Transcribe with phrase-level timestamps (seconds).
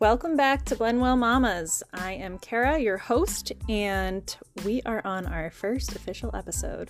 [0.00, 1.80] Welcome back to Blendwell Mamas.
[1.92, 6.88] I am Kara, your host, and we are on our first official episode.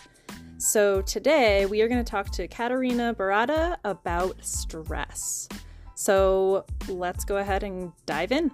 [0.57, 5.49] So, today we are going to talk to Katerina Baratta about stress.
[5.95, 8.51] So, let's go ahead and dive in.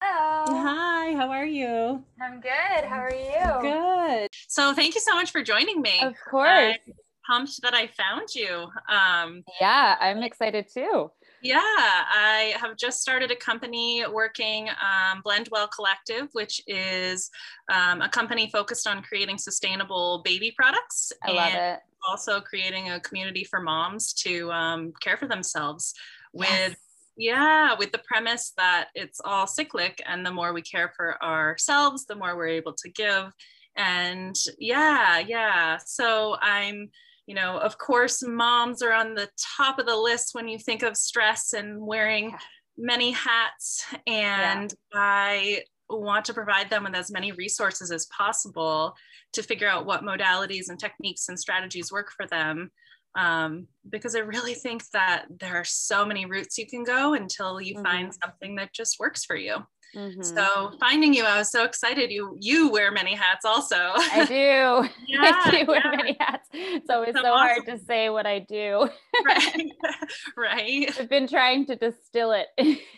[0.00, 0.62] Hello.
[0.62, 2.02] Hi, how are you?
[2.18, 2.84] I'm good.
[2.84, 3.60] How are you?
[3.60, 4.30] Good.
[4.48, 6.00] So, thank you so much for joining me.
[6.00, 6.78] Of course.
[6.86, 6.94] I'm
[7.26, 8.68] pumped that I found you.
[8.88, 11.10] Um, yeah, I'm excited too.
[11.42, 17.30] Yeah, I have just started a company working um, Blendwell Collective, which is
[17.72, 21.12] um, a company focused on creating sustainable baby products.
[21.22, 21.80] I love it.
[22.08, 25.94] Also, creating a community for moms to um, care for themselves
[26.32, 26.48] with.
[26.50, 26.76] Yes.
[27.18, 32.04] Yeah, with the premise that it's all cyclic, and the more we care for ourselves,
[32.04, 33.32] the more we're able to give.
[33.74, 35.78] And yeah, yeah.
[35.82, 36.90] So I'm
[37.26, 40.82] you know, of course, moms are on the top of the list when you think
[40.82, 42.36] of stress and wearing
[42.78, 43.84] many hats.
[44.06, 48.94] And I want to provide them with as many resources as possible
[49.32, 52.70] to figure out what modalities and techniques and strategies work for them.
[53.16, 57.60] Um, because I really think that there are so many routes you can go until
[57.60, 59.56] you find something that just works for you.
[59.94, 60.24] Mhm.
[60.24, 62.10] So finding you, I was so excited.
[62.10, 63.76] You you wear many hats also.
[63.78, 64.88] I do.
[65.08, 65.96] Yeah, I do wear yeah.
[65.96, 66.48] many hats.
[66.52, 68.88] It's always So so hard to say what I do.
[69.24, 69.70] right.
[70.36, 71.00] right.
[71.00, 72.48] I've been trying to distill it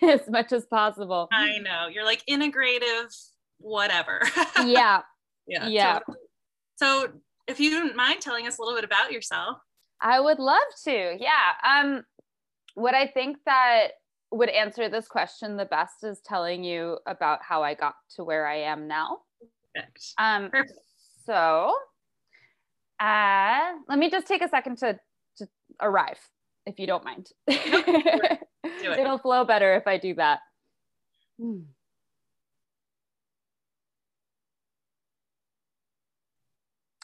[0.03, 1.29] as much as possible.
[1.33, 1.87] I know.
[1.93, 3.15] You're like integrative,
[3.59, 4.23] whatever.
[4.65, 5.03] Yeah.
[5.47, 5.67] yeah.
[5.69, 5.99] Yeah.
[6.01, 6.19] totally.
[6.77, 7.09] So
[7.47, 9.59] if you don't mind telling us a little bit about yourself.
[10.01, 11.17] I would love to.
[11.19, 11.53] Yeah.
[11.65, 12.03] Um
[12.75, 13.89] what I think that
[14.31, 18.47] would answer this question the best is telling you about how I got to where
[18.47, 19.19] I am now.
[19.75, 20.13] Perfect.
[20.19, 20.73] Um, Perfect.
[21.25, 21.75] so
[23.01, 24.99] uh, let me just take a second to,
[25.39, 25.49] to
[25.81, 26.19] arrive,
[26.67, 27.29] if you don't mind.
[27.47, 28.41] it.
[28.99, 30.41] It'll flow better if I do that.
[31.41, 31.61] Hmm.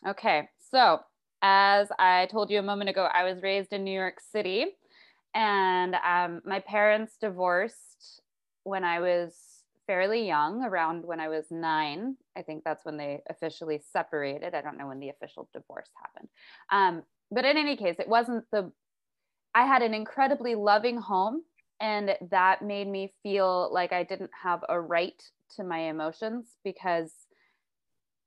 [0.06, 1.00] Okay, so
[1.40, 4.66] as I told you a moment ago, I was raised in New York City,
[5.34, 8.20] and um, my parents divorced
[8.62, 9.34] when I was
[9.86, 12.16] fairly young, around when I was nine.
[12.36, 14.54] I think that's when they officially separated.
[14.54, 16.28] I don't know when the official divorce happened.
[16.72, 18.72] Um, but in any case, it wasn't the,
[19.54, 21.42] I had an incredibly loving home,
[21.80, 25.20] and that made me feel like I didn't have a right
[25.56, 27.12] to my emotions because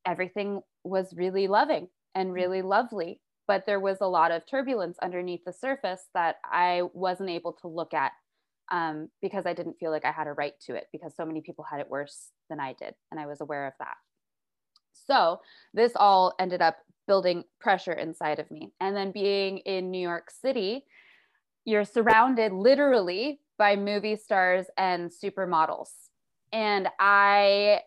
[0.06, 3.20] everything was really loving and really lovely.
[3.48, 7.68] But there was a lot of turbulence underneath the surface that I wasn't able to
[7.68, 8.12] look at
[8.70, 11.42] um, because I didn't feel like I had a right to it because so many
[11.42, 12.94] people had it worse than I did.
[13.12, 13.96] And I was aware of that.
[14.92, 15.40] So
[15.74, 16.78] this all ended up
[17.08, 18.74] building pressure inside of me.
[18.82, 20.84] And then being in New York City,
[21.66, 25.90] you're surrounded literally by movie stars and supermodels.
[26.52, 27.82] And I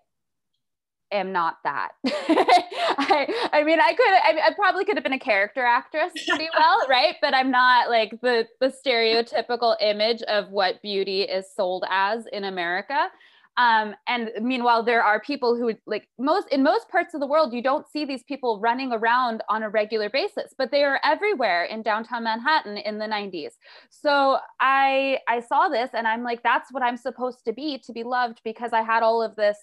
[1.12, 1.90] am not that.
[2.06, 6.48] I, I mean, I could, I, I probably could have been a character actress pretty
[6.58, 7.16] well, right?
[7.20, 12.44] But I'm not like the the stereotypical image of what beauty is sold as in
[12.44, 13.08] America.
[13.56, 17.52] Um, and meanwhile, there are people who like most in most parts of the world,
[17.52, 21.64] you don't see these people running around on a regular basis, but they are everywhere
[21.64, 23.50] in downtown Manhattan in the 90s.
[23.90, 27.92] So I I saw this and I'm like, that's what I'm supposed to be to
[27.92, 29.58] be loved because I had all of this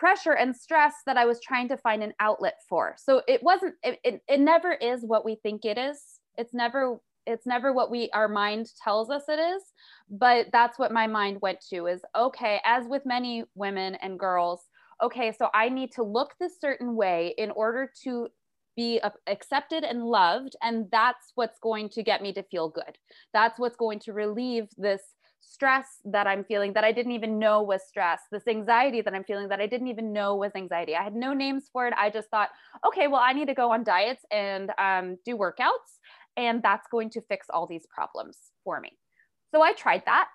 [0.00, 2.94] pressure and stress that I was trying to find an outlet for.
[2.96, 6.00] So it wasn't it, it, it never is what we think it is.
[6.38, 6.96] It's never
[7.26, 9.62] it's never what we our mind tells us it is,
[10.08, 14.62] but that's what my mind went to is okay, as with many women and girls,
[15.02, 18.28] okay, so I need to look this certain way in order to
[18.76, 22.96] be accepted and loved and that's what's going to get me to feel good.
[23.34, 25.02] That's what's going to relieve this
[25.40, 29.24] stress that I'm feeling that I didn't even know was stress, this anxiety that I'm
[29.24, 30.94] feeling that I didn't even know was anxiety.
[30.94, 31.94] I had no names for it.
[31.96, 32.50] I just thought,
[32.86, 35.98] okay, well, I need to go on diets and um, do workouts,
[36.36, 38.98] and that's going to fix all these problems for me.
[39.50, 40.28] So I tried that.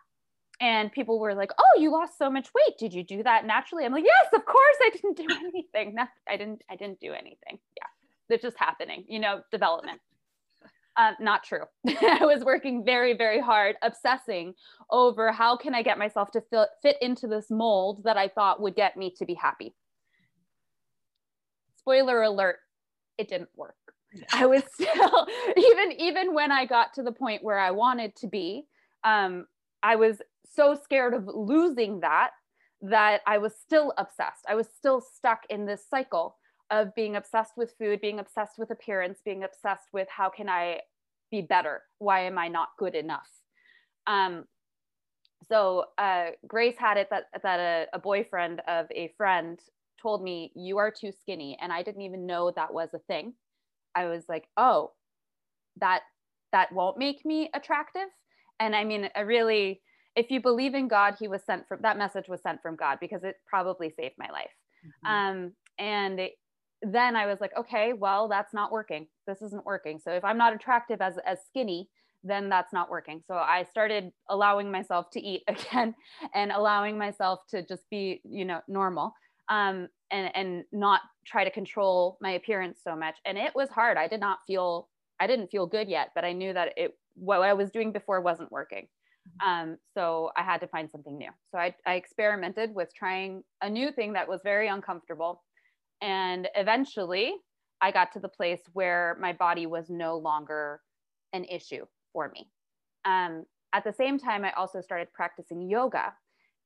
[0.62, 2.78] And people were like, "Oh, you lost so much weight.
[2.78, 4.76] Did you do that naturally?" I'm like, "Yes, of course.
[4.84, 5.98] I didn't do anything.
[6.30, 6.62] I didn't.
[6.72, 7.60] I didn't do anything.
[7.76, 7.90] Yeah,
[8.30, 9.04] it's just happening.
[9.10, 10.00] You know, development."
[10.98, 11.64] Uh, not true.
[11.88, 14.54] I was working very, very hard, obsessing
[14.90, 18.62] over how can I get myself to fit, fit into this mold that I thought
[18.62, 19.76] would get me to be happy.
[21.78, 22.58] Spoiler alert,
[23.18, 23.76] it didn't work.
[24.34, 25.28] I was still,
[25.58, 28.66] even, even when I got to the point where I wanted to be,
[29.04, 29.48] um,
[29.84, 30.22] I was
[30.54, 32.32] so scared of losing that,
[32.82, 34.46] that I was still obsessed.
[34.48, 36.38] I was still stuck in this cycle
[36.72, 40.80] of being obsessed with food, being obsessed with appearance, being obsessed with how can I
[41.32, 41.84] be better?
[42.00, 43.30] Why am I not good enough?
[44.08, 44.46] Um,
[45.48, 49.60] so uh, Grace had it that that a, a boyfriend of a friend
[50.02, 53.34] told me you are too skinny, and I didn't even know that was a thing.
[53.94, 54.92] I was like, oh,
[55.80, 56.02] that
[56.52, 58.10] that won't make me attractive.
[58.60, 59.82] And I mean, I really,
[60.16, 62.98] if you believe in God, He was sent from that message was sent from God
[63.00, 64.52] because it probably saved my life.
[65.06, 65.12] Mm-hmm.
[65.12, 66.20] Um, and
[66.94, 69.08] then I was like, okay, well, that's not working.
[69.28, 70.00] This isn't working.
[70.00, 71.90] So if I'm not attractive as as skinny,
[72.26, 73.22] then that's not working.
[73.28, 75.96] So I started allowing myself to eat again
[76.34, 79.14] and allowing myself to just be, you know, normal
[79.50, 83.16] um, and, and not try to control my appearance so much.
[83.26, 83.98] And it was hard.
[83.98, 84.90] I did not feel,
[85.20, 88.22] I didn't feel good yet, but I knew that it, what I was doing before
[88.22, 88.88] wasn't working.
[89.42, 89.72] Mm-hmm.
[89.72, 91.30] Um, so I had to find something new.
[91.52, 95.44] So I, I experimented with trying a new thing that was very uncomfortable.
[96.02, 97.36] And eventually
[97.82, 100.82] I got to the place where my body was no longer
[101.34, 102.50] an issue for me.
[103.06, 106.14] Um, at the same time, I also started practicing yoga.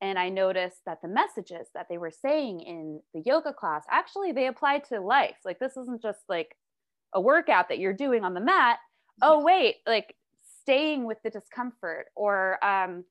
[0.01, 4.31] And I noticed that the messages that they were saying in the yoga class actually
[4.31, 5.35] they apply to life.
[5.43, 6.55] Like this isn't just like
[7.13, 8.77] a workout that you're doing on the mat.
[9.21, 10.15] Oh, wait, like
[10.61, 13.03] staying with the discomfort or um,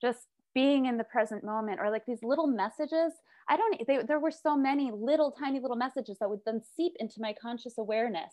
[0.00, 0.26] just
[0.56, 3.12] being in the present moment or like these little messages
[3.46, 6.94] i don't they, there were so many little tiny little messages that would then seep
[6.98, 8.32] into my conscious awareness.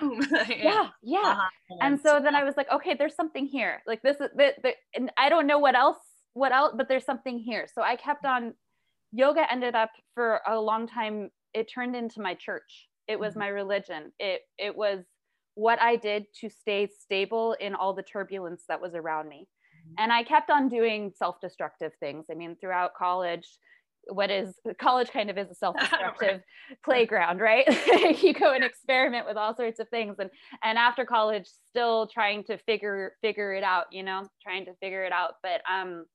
[0.00, 0.44] Yeah.
[0.48, 1.18] Yeah, yeah.
[1.18, 1.78] Uh-huh.
[1.80, 3.82] and so then i was like okay there's something here.
[3.88, 5.98] Like this is the, the, and i don't know what else
[6.34, 7.66] what else but there's something here.
[7.74, 8.54] So i kept on
[9.10, 12.88] yoga ended up for a long time it turned into my church.
[13.08, 13.40] It was mm-hmm.
[13.40, 14.12] my religion.
[14.20, 15.00] It it was
[15.56, 19.46] what i did to stay stable in all the turbulence that was around me
[19.98, 22.26] and I kept on doing self destructive things.
[22.30, 23.46] I mean, throughout college,
[24.08, 26.82] what is college kind of is a self-destructive right.
[26.84, 27.66] playground right?
[28.22, 30.16] You go and experiment with all sorts of things.
[30.18, 30.30] And
[30.62, 35.04] and after college still trying to figure figure it out you know trying to figure
[35.04, 35.34] it out.
[35.42, 36.06] But um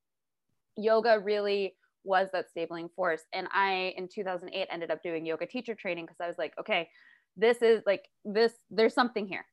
[0.78, 3.24] yoga really was that stabling force.
[3.34, 6.90] And i in 2008 ended up doing yoga teacher training because i was like okay
[7.38, 9.46] this is like this there's something here.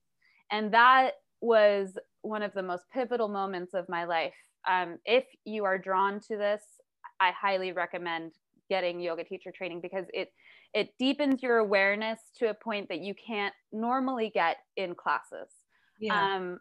[0.51, 4.35] And that was one of the most pivotal moments of my life.
[4.69, 6.63] Um, if you are drawn to this,
[7.21, 8.33] I highly recommend
[8.69, 10.33] getting yoga teacher training because it
[10.75, 15.49] it deepens your awareness to a point that you can't normally get in classes.
[16.01, 16.37] Yeah.
[16.37, 16.59] Um,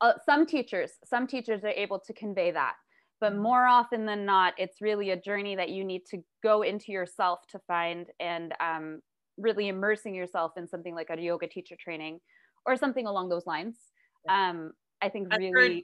[0.00, 2.74] uh, some teachers, some teachers are able to convey that,
[3.20, 3.42] but mm-hmm.
[3.42, 7.40] more often than not, it's really a journey that you need to go into yourself
[7.50, 9.00] to find and um,
[9.36, 12.20] really immersing yourself in something like a yoga teacher training
[12.66, 13.76] or something along those lines
[14.28, 15.74] um, I think I've really.
[15.74, 15.82] Heard,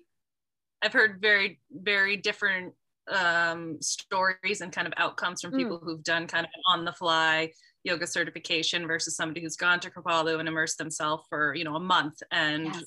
[0.82, 2.74] I've heard very, very different
[3.10, 5.58] um, stories and kind of outcomes from hmm.
[5.58, 5.84] people mm.
[5.84, 7.50] who've done kind of on the fly
[7.84, 11.80] yoga certification versus somebody who's gone to Kripalu and immersed themselves for you know a
[11.80, 12.84] month and yes.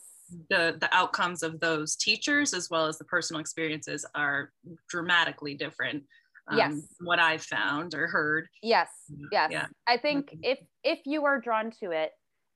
[0.49, 4.51] the the outcomes of those teachers as well as the personal experiences are
[4.89, 6.03] dramatically different
[6.49, 8.89] um, yes what I've found or heard yes
[9.31, 9.67] yes yeah.
[9.87, 10.39] I think mm-hmm.
[10.43, 12.11] if if you are drawn to it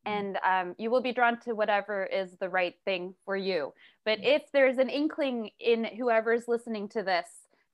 [0.06, 3.74] and um, you will be drawn to whatever is the right thing for you.
[4.06, 4.36] But mm-hmm.
[4.36, 7.28] if there's an inkling in whoever's listening to this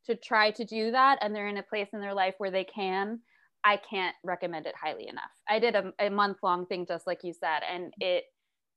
[0.06, 2.64] to try to do that and they're in a place in their life where they
[2.64, 3.20] can,
[3.64, 5.32] I can't recommend it highly enough.
[5.48, 8.26] I did a, a month long thing just like you said, and it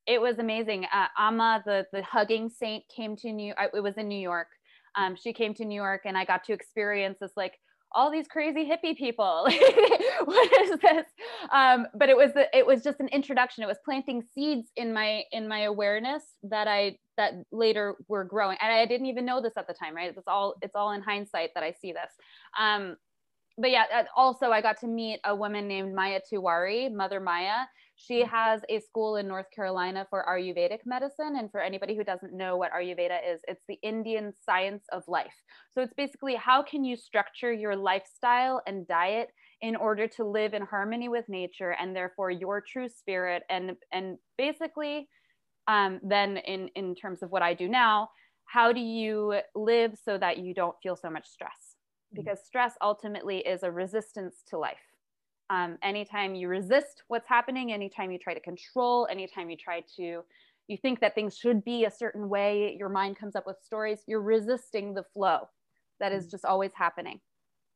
[0.05, 0.87] it was amazing.
[0.93, 3.55] Uh, Amma, the the hugging saint, came to New.
[3.73, 4.49] It was in New York.
[4.97, 7.55] Um, she came to New York, and I got to experience this like
[7.95, 9.49] all these crazy hippie people.
[10.25, 11.07] What is this?
[11.51, 13.65] Um, but it was it was just an introduction.
[13.65, 18.57] It was planting seeds in my in my awareness that i that later were growing.
[18.61, 20.15] And i didn't even know this at the time right?
[20.17, 22.13] It's all it's all in hindsight that i see this.
[22.59, 22.97] Um,
[23.59, 23.85] but yeah
[24.17, 27.67] also i got to meet a woman named maya tiwari mother maya
[28.07, 31.37] she has a school in North Carolina for Ayurvedic medicine.
[31.39, 35.35] And for anybody who doesn't know what Ayurveda is, it's the Indian science of life.
[35.75, 39.29] So it's basically how can you structure your lifestyle and diet
[39.61, 44.19] in order to live in harmony with nature and therefore your true spirit and and
[44.37, 45.09] basically
[45.69, 48.09] um, then in in terms of what I do now,
[48.47, 51.77] how do you live so that you don't feel so much stress?
[52.13, 52.17] Mm.
[52.17, 54.92] Because stress ultimately is a resistance to life
[55.51, 60.23] um, anytime you resist what's happening, anytime you try to control, anytime you try to,
[60.69, 64.01] you think that things should be a certain way, your mind comes up with stories,
[64.07, 65.49] you're resisting the flow
[66.01, 66.31] that is mm.
[66.31, 67.21] just always happening.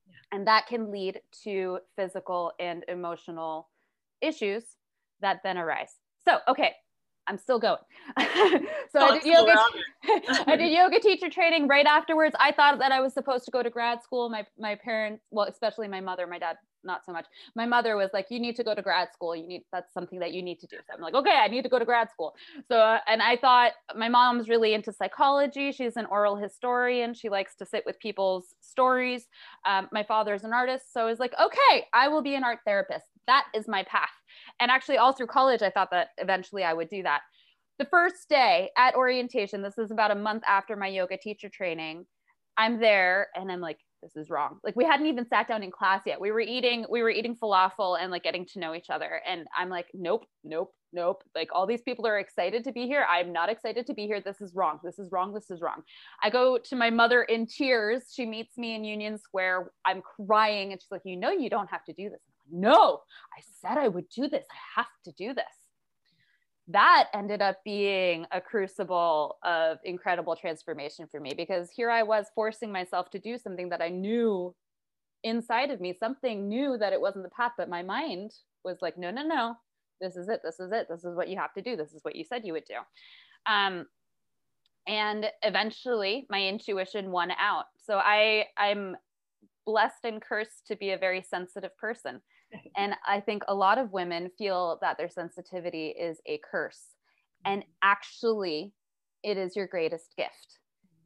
[0.07, 0.15] Yeah.
[0.33, 3.69] And that can lead to physical and emotional
[4.21, 4.65] issues
[5.21, 5.95] that then arise.
[6.25, 6.73] So, okay,
[7.27, 7.79] I'm still going.
[8.19, 9.55] so I did yoga.
[10.47, 12.37] I did yoga teacher training right afterwards.
[12.39, 14.29] I thought that I was supposed to go to grad school.
[14.29, 17.27] My my parents, well, especially my mother, my dad not so much.
[17.55, 19.35] My mother was like, you need to go to grad school.
[19.35, 20.77] You need, that's something that you need to do.
[20.77, 22.35] So I'm like, okay, I need to go to grad school.
[22.69, 25.73] So, uh, and I thought my mom's really into psychology.
[25.73, 27.15] She's an oral historian.
[27.15, 29.27] She likes to sit with people's stories.
[29.67, 30.93] Um, my father's an artist.
[30.93, 33.07] So I was like, okay, I will be an art therapist.
[33.27, 34.09] That is my path.
[34.61, 37.23] And actually all through college, I thought that eventually I would do that.
[37.79, 42.07] The first day at orientation, this is about a month after my yoga teacher training,
[42.57, 44.59] I'm there and I'm like, this is wrong.
[44.63, 46.21] Like we hadn't even sat down in class yet.
[46.21, 49.21] We were eating, we were eating falafel and like getting to know each other.
[49.27, 51.23] And I'm like, nope, nope, nope.
[51.35, 53.07] Like all these people are excited to be here.
[53.09, 54.21] I'm not excited to be here.
[54.21, 54.79] This is wrong.
[54.85, 55.33] This is wrong.
[55.33, 55.83] This is wrong.
[56.23, 58.05] I go to my mother in tears.
[58.13, 59.73] She meets me in Union Square.
[59.85, 62.21] I'm crying and she's like, you know, you don't have to do this.
[62.27, 63.01] I'm like, no,
[63.37, 64.47] I said I would do this.
[64.51, 65.45] I have to do this
[66.69, 72.27] that ended up being a crucible of incredible transformation for me because here I was
[72.35, 74.55] forcing myself to do something that I knew
[75.23, 78.33] inside of me, something knew that it wasn't the path, but my mind
[78.65, 79.55] was like, no, no, no,
[80.01, 82.03] this is it, this is it, this is what you have to do, this is
[82.03, 82.77] what you said you would do.
[83.53, 83.87] Um,
[84.89, 87.67] and eventually my intuition won out.
[87.85, 88.97] So I I'm
[89.65, 92.21] blessed and cursed to be a very sensitive person
[92.77, 96.97] and I think a lot of women feel that their sensitivity is a curse.
[97.45, 98.73] And actually,
[99.23, 100.59] it is your greatest gift.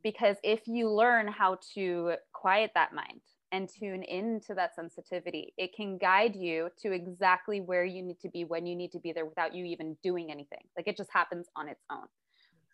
[0.02, 3.20] Because if you learn how to quiet that mind
[3.52, 8.30] and tune into that sensitivity, it can guide you to exactly where you need to
[8.30, 10.62] be when you need to be there without you even doing anything.
[10.76, 12.06] Like it just happens on its own.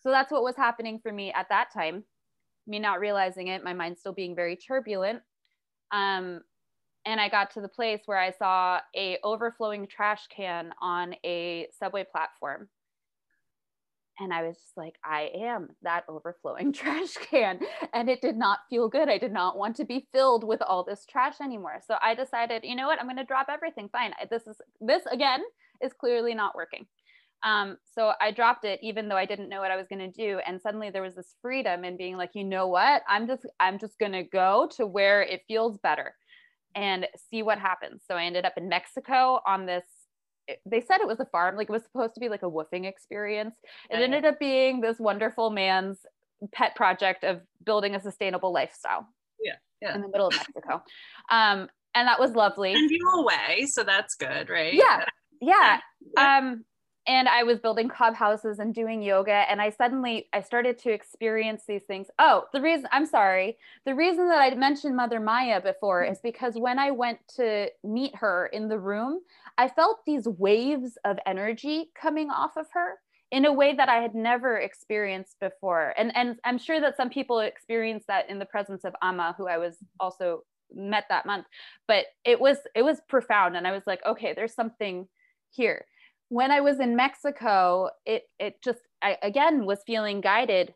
[0.00, 2.04] So that's what was happening for me at that time.
[2.68, 5.20] Me not realizing it, my mind still being very turbulent.
[5.90, 6.42] Um,
[7.06, 11.68] and I got to the place where I saw a overflowing trash can on a
[11.78, 12.68] subway platform.
[14.18, 17.60] And I was just like, I am that overflowing trash can.
[17.94, 19.08] And it did not feel good.
[19.08, 21.80] I did not want to be filled with all this trash anymore.
[21.86, 22.98] So I decided, you know what?
[22.98, 23.88] I'm going to drop everything.
[23.92, 24.12] Fine.
[24.28, 25.42] This is, this again
[25.82, 26.86] is clearly not working.
[27.44, 30.10] Um, so I dropped it, even though I didn't know what I was going to
[30.10, 30.40] do.
[30.44, 33.02] And suddenly there was this freedom in being like, you know what?
[33.06, 36.14] I'm just, I'm just going to go to where it feels better
[36.76, 38.02] and see what happens.
[38.06, 39.84] So I ended up in Mexico on this.
[40.64, 42.86] They said it was a farm, like it was supposed to be like a woofing
[42.86, 43.56] experience.
[43.90, 45.98] It ended up being this wonderful man's
[46.52, 49.08] pet project of building a sustainable lifestyle.
[49.42, 49.96] Yeah, yeah.
[49.96, 50.84] In the middle of Mexico,
[51.30, 52.74] um, and that was lovely.
[52.74, 54.72] And you away, so that's good, right?
[54.72, 55.04] Yeah,
[55.40, 55.80] yeah.
[56.16, 56.38] yeah.
[56.38, 56.64] Um,
[57.06, 60.90] and i was building club houses and doing yoga and i suddenly i started to
[60.90, 62.08] experience these things.
[62.18, 63.56] Oh the reason i'm sorry.
[63.84, 66.12] The reason that i mentioned mother maya before mm-hmm.
[66.12, 69.20] is because when i went to meet her in the room
[69.58, 72.94] i felt these waves of energy coming off of her
[73.30, 75.94] in a way that i had never experienced before.
[75.96, 79.46] And and i'm sure that some people experience that in the presence of amma who
[79.46, 80.42] i was also
[80.74, 81.46] met that month.
[81.86, 85.08] But it was it was profound and i was like okay there's something
[85.50, 85.86] here
[86.28, 90.74] when I was in Mexico, it it just I again was feeling guided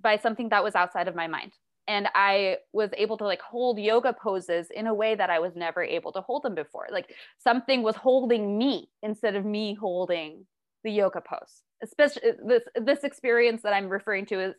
[0.00, 1.52] by something that was outside of my mind.
[1.88, 5.56] And I was able to like hold yoga poses in a way that I was
[5.56, 6.86] never able to hold them before.
[6.90, 10.46] Like something was holding me instead of me holding
[10.84, 11.62] the yoga pose.
[11.82, 14.54] Especially this this experience that I'm referring to is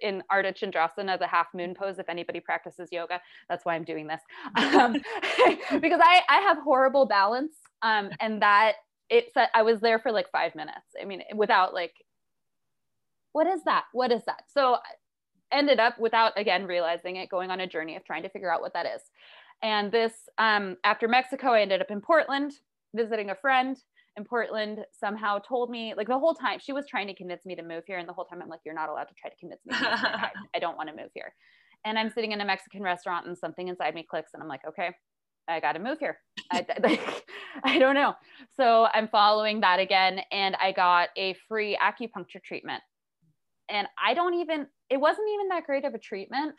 [0.00, 1.98] in Ardha Chandrasana, the half moon pose.
[1.98, 4.20] If anybody practices yoga, that's why I'm doing this.
[4.56, 4.92] Um,
[5.80, 7.54] because I, I have horrible balance.
[7.82, 8.74] Um, and that
[9.10, 10.86] it said I was there for like five minutes.
[11.00, 11.94] I mean, without like,
[13.32, 13.84] what is that?
[13.92, 14.44] What is that?
[14.52, 18.28] So I ended up without again realizing it, going on a journey of trying to
[18.28, 19.02] figure out what that is.
[19.62, 22.52] And this, um, after Mexico, I ended up in Portland
[22.94, 23.76] visiting a friend
[24.16, 27.54] in Portland somehow told me like the whole time she was trying to convince me
[27.54, 27.98] to move here.
[27.98, 29.76] And the whole time I'm like, you're not allowed to try to convince me.
[29.76, 31.34] To I, I don't want to move here.
[31.84, 34.62] And I'm sitting in a Mexican restaurant and something inside me clicks and I'm like,
[34.66, 34.90] okay,
[35.48, 36.18] I got to move here.
[36.50, 37.24] I, like,
[37.62, 38.14] I don't know.
[38.56, 40.20] So I'm following that again.
[40.30, 42.82] And I got a free acupuncture treatment.
[43.68, 46.54] And I don't even, it wasn't even that great of a treatment.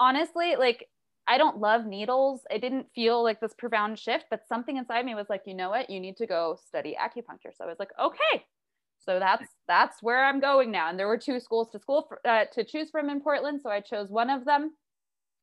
[0.00, 0.88] Honestly, like,
[1.28, 2.42] I don't love needles.
[2.50, 5.70] It didn't feel like this profound shift, but something inside me was like, you know
[5.70, 5.90] what?
[5.90, 7.52] You need to go study acupuncture.
[7.56, 8.44] So I was like, okay.
[8.98, 10.88] So that's that's where I'm going now.
[10.88, 13.60] And there were two schools to school for, uh, to choose from in Portland.
[13.62, 14.72] So I chose one of them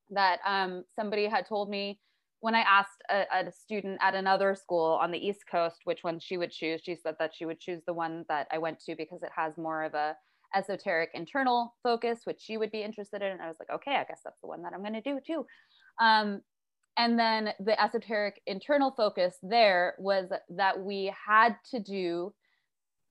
[0.10, 2.00] that um, somebody had told me
[2.44, 6.20] when I asked a, a, student at another school on the East Coast which one
[6.20, 8.98] she would choose, she said that she would choose the one that I went to
[8.98, 10.18] because it has more of a
[10.54, 13.32] esoteric internal focus, which she would be interested in.
[13.32, 15.22] And I was like, okay, I guess that's the one that I'm going to do
[15.26, 15.46] too.
[16.02, 16.42] Um,
[16.98, 22.34] and then the esoteric internal focus there was that we had to do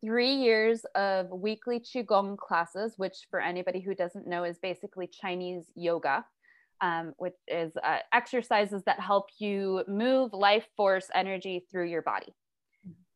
[0.04, 5.72] three years of weekly qigong classes, which for anybody who doesn't know is basically Chinese
[5.74, 6.22] yoga
[6.82, 12.34] um, which is uh, exercises that help you move life force energy through your body.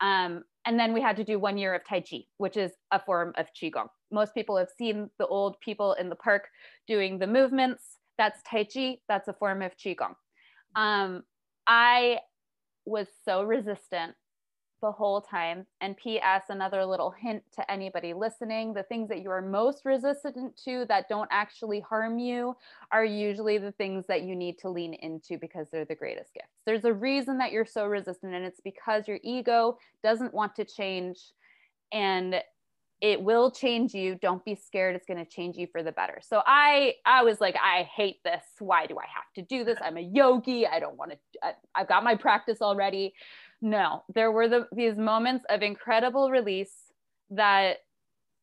[0.01, 3.01] Um, and then we had to do one year of Tai Chi, which is a
[3.01, 3.89] form of Qigong.
[4.11, 6.49] Most people have seen the old people in the park
[6.87, 7.83] doing the movements.
[8.19, 10.15] That's Tai Chi, that's a form of Qigong.
[10.77, 11.23] Um,
[11.67, 12.21] I
[12.85, 14.15] was so resistant
[14.81, 15.67] the whole time.
[15.81, 20.57] And P.S., another little hint to anybody listening the things that you are most resistant
[20.65, 22.57] to that don't actually harm you
[22.93, 26.61] are usually the things that you need to lean into because they're the greatest gifts.
[26.65, 30.65] There's a reason that you're so resistant, and it's because your ego doesn't want to
[30.65, 31.19] change.
[31.93, 32.43] And
[33.01, 36.19] it will change you don't be scared it's going to change you for the better
[36.23, 39.79] so i i was like i hate this why do i have to do this
[39.83, 41.19] i'm a yogi i don't want to
[41.75, 43.13] i've got my practice already
[43.61, 46.75] no there were the, these moments of incredible release
[47.31, 47.79] that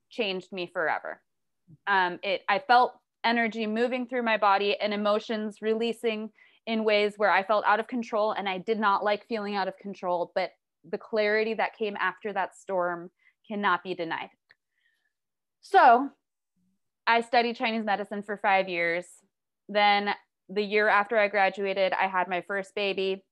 [0.09, 1.21] changed me forever.
[1.87, 2.93] Um, it i felt
[3.23, 6.29] energy moving through my body and emotions releasing
[6.67, 9.67] in ways where i felt out of control and i did not like feeling out
[9.67, 10.51] of control but
[10.91, 13.09] the clarity that came after that storm
[13.47, 14.29] cannot be denied.
[15.61, 16.09] So
[17.07, 19.05] i studied chinese medicine for five years.
[19.69, 20.09] Then
[20.49, 23.23] the year after i graduated i had my first baby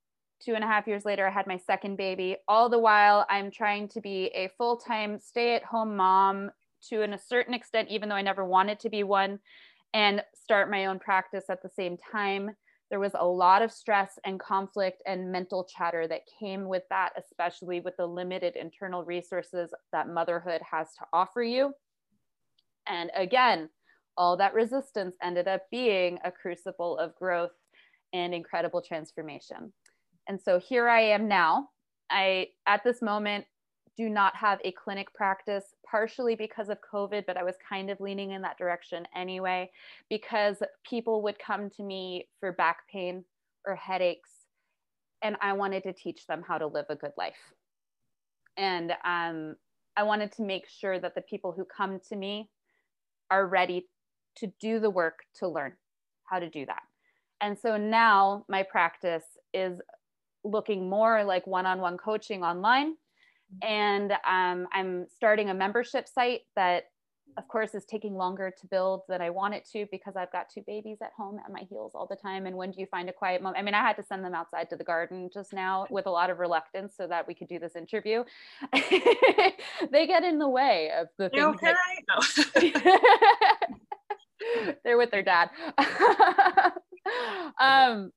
[0.43, 2.37] Two and a half years later, I had my second baby.
[2.47, 6.49] All the while, I'm trying to be a full time stay at home mom
[6.89, 9.39] to an, a certain extent, even though I never wanted to be one,
[9.93, 12.55] and start my own practice at the same time.
[12.89, 17.11] There was a lot of stress and conflict and mental chatter that came with that,
[17.17, 21.73] especially with the limited internal resources that motherhood has to offer you.
[22.87, 23.69] And again,
[24.17, 27.51] all that resistance ended up being a crucible of growth
[28.11, 29.71] and incredible transformation.
[30.27, 31.69] And so here I am now.
[32.09, 33.45] I, at this moment,
[33.97, 37.99] do not have a clinic practice, partially because of COVID, but I was kind of
[37.99, 39.69] leaning in that direction anyway,
[40.09, 40.57] because
[40.89, 43.25] people would come to me for back pain
[43.67, 44.29] or headaches,
[45.21, 47.53] and I wanted to teach them how to live a good life.
[48.57, 49.55] And um,
[49.97, 52.49] I wanted to make sure that the people who come to me
[53.29, 53.87] are ready
[54.37, 55.73] to do the work to learn
[56.23, 56.83] how to do that.
[57.41, 59.81] And so now my practice is
[60.43, 62.93] looking more like one-on-one coaching online.
[63.51, 63.67] Mm-hmm.
[63.67, 66.85] and um, i'm starting a membership site that
[67.37, 70.49] of course is taking longer to build than i want it to because i've got
[70.49, 72.45] two babies at home at my heels all the time.
[72.45, 74.33] And when do you find a quiet moment i mean i had to send them
[74.33, 77.47] outside to the garden just now with a lot of reluctance so that we could
[77.49, 78.23] do this interview.
[79.91, 81.73] They get in the way of the things okay?
[82.07, 83.67] that-
[84.83, 85.49] they're with their dad.
[87.59, 88.11] Um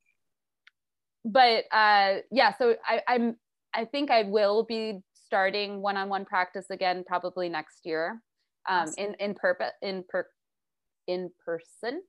[1.24, 3.36] but uh, yeah, so I, I'm
[3.74, 8.22] I think I will be starting one-on-one practice again probably next year,
[8.68, 9.04] um, awesome.
[9.04, 10.26] in in purpose in per
[11.06, 12.02] in person.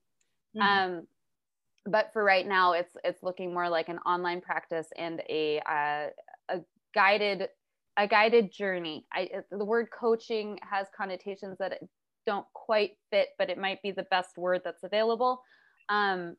[0.55, 0.61] Mm-hmm.
[0.61, 1.07] Um,
[1.85, 6.07] but for right now, it's it's looking more like an online practice and a uh,
[6.49, 6.61] a
[6.93, 7.47] guided
[7.97, 9.05] a guided journey.
[9.13, 11.79] I the word coaching has connotations that
[12.25, 15.41] don't quite fit, but it might be the best word that's available.
[15.89, 16.35] Um,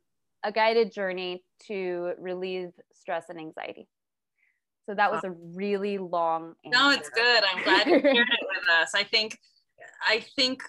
[0.46, 3.88] a guided journey to relieve stress and anxiety.
[4.88, 6.78] So that was a really long answer.
[6.78, 7.42] No, it's good.
[7.42, 8.92] I'm glad you shared it with us.
[8.94, 9.36] I think
[10.08, 10.62] I think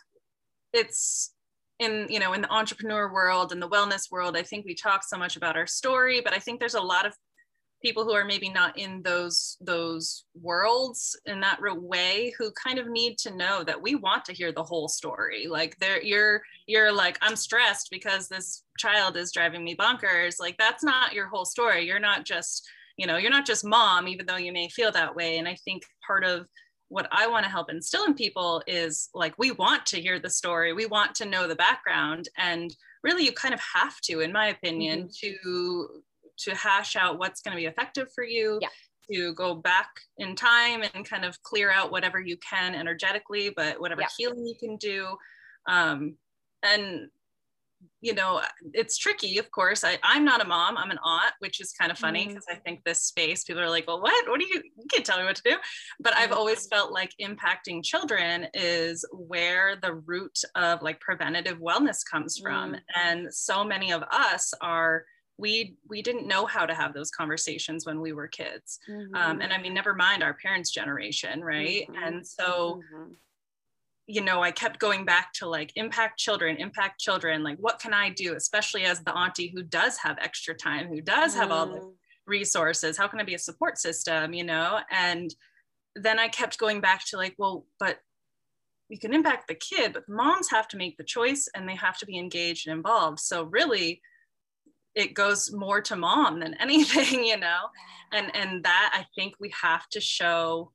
[0.74, 1.34] it's
[1.80, 5.04] in you know in the entrepreneur world and the wellness world i think we talk
[5.04, 7.14] so much about our story but i think there's a lot of
[7.82, 12.88] people who are maybe not in those those worlds in that way who kind of
[12.88, 15.48] need to know that we want to hear the whole story.
[15.48, 20.36] Like there you're you're like i'm stressed because this child is driving me bonkers.
[20.40, 21.86] Like that's not your whole story.
[21.86, 25.16] You're not just you know you're not just mom even though you may feel that
[25.16, 25.38] way.
[25.38, 26.48] And i think part of
[26.90, 30.30] what i want to help instill in people is like we want to hear the
[30.30, 30.74] story.
[30.74, 32.30] We want to know the background.
[32.38, 35.36] And really you kind of have to in my opinion mm-hmm.
[35.44, 36.04] to
[36.38, 38.70] to hash out what's going to be effective for you yeah.
[39.12, 43.80] to go back in time and kind of clear out whatever you can energetically but
[43.80, 44.08] whatever yeah.
[44.18, 45.16] healing you can do
[45.68, 46.16] um,
[46.64, 47.10] and
[48.02, 48.42] you know
[48.74, 51.92] it's tricky of course I, i'm not a mom i'm an aunt which is kind
[51.92, 52.56] of funny because mm.
[52.56, 55.18] i think this space people are like well what what do you you can't tell
[55.18, 55.56] me what to do
[56.00, 56.36] but i've mm.
[56.36, 62.74] always felt like impacting children is where the root of like preventative wellness comes from
[62.74, 62.80] mm.
[62.96, 65.04] and so many of us are
[65.38, 69.16] we we didn't know how to have those conversations when we were kids mm-hmm.
[69.16, 72.04] um, and i mean never mind our parents generation right mm-hmm.
[72.04, 73.12] and so mm-hmm.
[74.08, 77.94] you know i kept going back to like impact children impact children like what can
[77.94, 81.68] i do especially as the auntie who does have extra time who does have all
[81.68, 81.90] the mm-hmm.
[82.26, 85.36] resources how can i be a support system you know and
[85.96, 88.00] then i kept going back to like well but
[88.90, 91.98] we can impact the kid but moms have to make the choice and they have
[91.98, 94.02] to be engaged and involved so really
[94.98, 97.62] it goes more to mom than anything you know
[98.12, 100.72] and and that i think we have to show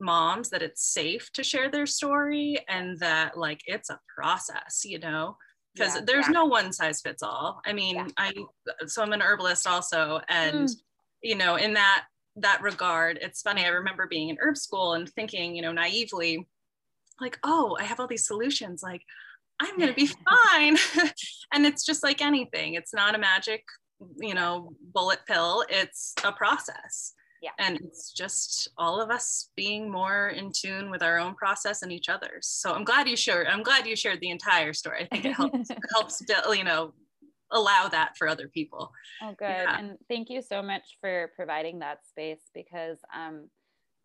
[0.00, 4.98] moms that it's safe to share their story and that like it's a process you
[4.98, 5.36] know
[5.74, 6.32] because yeah, there's yeah.
[6.32, 8.08] no one size fits all i mean yeah.
[8.16, 8.32] i
[8.86, 10.74] so i'm an herbalist also and mm.
[11.22, 12.04] you know in that
[12.36, 16.48] that regard it's funny i remember being in herb school and thinking you know naively
[17.20, 19.02] like oh i have all these solutions like
[19.60, 20.76] i'm going to be fine
[21.52, 23.62] and it's just like anything it's not a magic
[24.18, 27.50] you know bullet pill it's a process yeah.
[27.58, 31.90] And it's just all of us being more in tune with our own process and
[31.90, 32.46] each other's.
[32.46, 35.04] So I'm glad you shared, I'm glad you shared the entire story.
[35.04, 36.22] I think it helps, helps,
[36.54, 36.92] you know,
[37.50, 38.92] allow that for other people.
[39.22, 39.46] Oh, good.
[39.48, 39.78] Yeah.
[39.78, 43.48] And thank you so much for providing that space because, um,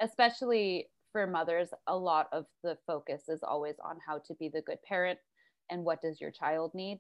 [0.02, 4.62] especially for mothers, a lot of the focus is always on how to be the
[4.62, 5.20] good parent
[5.70, 7.00] and what does your child need.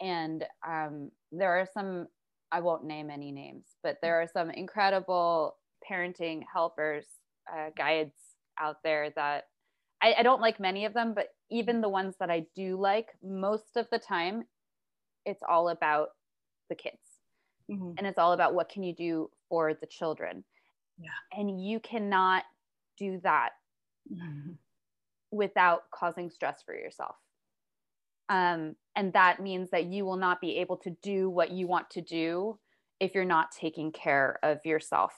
[0.00, 2.06] And um, there are some
[2.50, 5.56] I won't name any names, but there are some incredible
[5.88, 7.04] parenting helpers,
[7.52, 8.14] uh, guides
[8.58, 9.44] out there that
[10.02, 13.08] I, I don't like many of them, but even the ones that I do like,
[13.22, 14.44] most of the time,
[15.24, 16.08] it's all about
[16.68, 16.96] the kids.
[17.70, 17.92] Mm-hmm.
[17.98, 20.44] And it's all about what can you do for the children.
[20.98, 21.10] Yeah.
[21.38, 22.44] And you cannot
[22.96, 23.50] do that
[24.10, 24.52] mm-hmm.
[25.30, 27.16] without causing stress for yourself.
[28.28, 31.90] Um, and that means that you will not be able to do what you want
[31.90, 32.58] to do
[33.00, 35.12] if you're not taking care of yourself.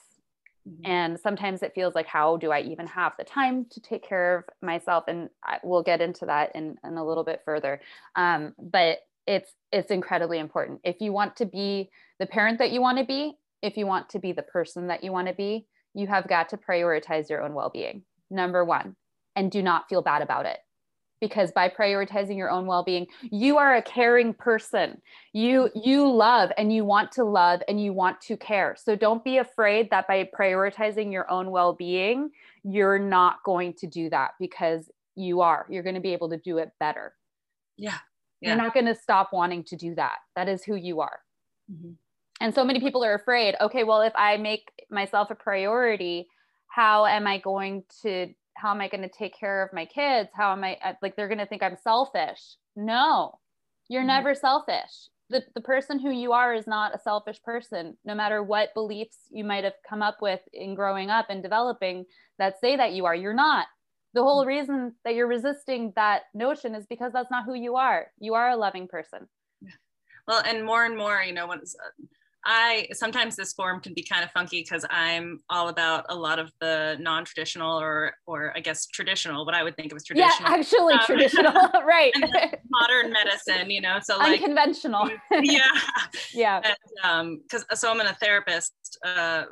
[0.67, 0.91] Mm-hmm.
[0.91, 4.37] And sometimes it feels like, how do I even have the time to take care
[4.37, 5.05] of myself?
[5.07, 7.81] And I, we'll get into that in, in a little bit further.
[8.15, 10.81] Um, but it's it's incredibly important.
[10.83, 14.09] If you want to be the parent that you want to be, if you want
[14.09, 17.41] to be the person that you want to be, you have got to prioritize your
[17.43, 18.03] own well-being.
[18.29, 18.95] Number one,
[19.35, 20.57] and do not feel bad about it
[21.21, 25.01] because by prioritizing your own well-being you are a caring person.
[25.31, 28.75] You you love and you want to love and you want to care.
[28.77, 32.31] So don't be afraid that by prioritizing your own well-being
[32.63, 35.65] you're not going to do that because you are.
[35.69, 37.13] You're going to be able to do it better.
[37.77, 37.97] Yeah,
[38.39, 38.49] yeah.
[38.49, 40.17] you're not going to stop wanting to do that.
[40.35, 41.19] That is who you are.
[41.71, 41.91] Mm-hmm.
[42.41, 46.27] and so many people are afraid okay well if i make myself a priority
[46.67, 50.29] how am i going to how am I going to take care of my kids?
[50.33, 52.39] How am I uh, like they're going to think I'm selfish?
[52.75, 53.39] No,
[53.89, 54.07] you're mm-hmm.
[54.07, 55.09] never selfish.
[55.29, 59.17] The, the person who you are is not a selfish person, no matter what beliefs
[59.31, 62.05] you might have come up with in growing up and developing
[62.37, 63.15] that say that you are.
[63.15, 63.65] You're not.
[64.13, 64.49] The whole mm-hmm.
[64.49, 68.07] reason that you're resisting that notion is because that's not who you are.
[68.19, 69.27] You are a loving person.
[70.27, 71.61] Well, and more and more, you know, when
[72.45, 76.39] I sometimes this form can be kind of funky because I'm all about a lot
[76.39, 80.49] of the non-traditional or or I guess traditional, what I would think of as traditional.
[80.49, 81.53] Yeah, actually um, traditional,
[81.85, 82.13] right.
[82.69, 85.09] modern medicine, you know, so like unconventional.
[85.41, 85.67] yeah,
[86.33, 86.61] yeah.
[86.61, 88.73] Because um, so I'm in a therapist,
[89.05, 89.43] uh,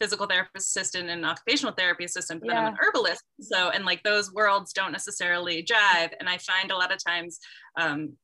[0.00, 2.54] physical therapist assistant and occupational therapy assistant, but yeah.
[2.54, 3.22] then I'm an herbalist.
[3.40, 7.38] So and like those worlds don't necessarily jive, and I find a lot of times.
[7.78, 8.16] Um,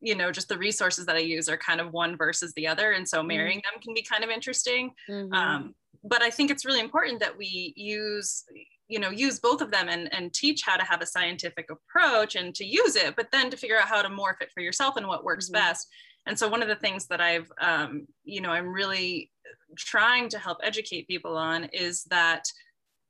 [0.00, 2.92] you know just the resources that i use are kind of one versus the other
[2.92, 3.28] and so mm-hmm.
[3.28, 3.74] marrying mm-hmm.
[3.74, 5.32] them can be kind of interesting mm-hmm.
[5.32, 8.44] um, but i think it's really important that we use
[8.88, 12.34] you know use both of them and, and teach how to have a scientific approach
[12.34, 14.96] and to use it but then to figure out how to morph it for yourself
[14.96, 15.54] and what works mm-hmm.
[15.54, 15.88] best
[16.26, 19.30] and so one of the things that i've um, you know i'm really
[19.76, 22.44] trying to help educate people on is that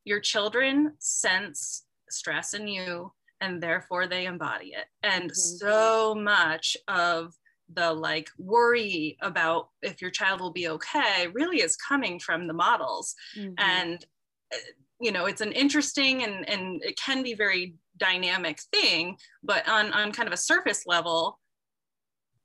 [0.04, 4.86] your children sense stress in you and therefore they embody it.
[5.02, 5.34] And mm-hmm.
[5.34, 7.34] so much of
[7.72, 12.52] the like worry about if your child will be okay really is coming from the
[12.52, 13.14] models.
[13.38, 13.54] Mm-hmm.
[13.58, 14.04] And,
[14.52, 14.58] uh,
[15.00, 19.92] you know, it's an interesting and, and it can be very dynamic thing, but on,
[19.92, 21.38] on kind of a surface level,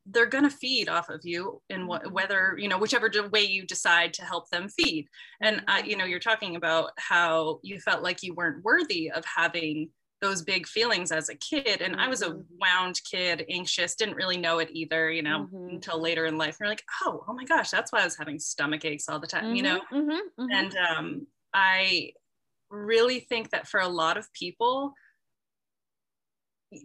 [0.05, 2.13] they're going to feed off of you in what, mm-hmm.
[2.13, 5.07] whether you know whichever way you decide to help them feed
[5.41, 9.23] and uh, you know you're talking about how you felt like you weren't worthy of
[9.25, 9.89] having
[10.21, 11.81] those big feelings as a kid.
[11.81, 12.01] And mm-hmm.
[12.01, 12.41] I was a mm-hmm.
[12.59, 15.75] wound kid, anxious, didn't really know it either, you know, mm-hmm.
[15.75, 16.57] until later in life.
[16.59, 19.19] And you're like, oh, oh my gosh, that's why I was having stomach aches all
[19.19, 19.55] the time, mm-hmm.
[19.55, 19.81] you know?
[19.91, 20.09] Mm-hmm.
[20.09, 20.51] Mm-hmm.
[20.51, 22.13] And um, I
[22.69, 24.93] really think that for a lot of people,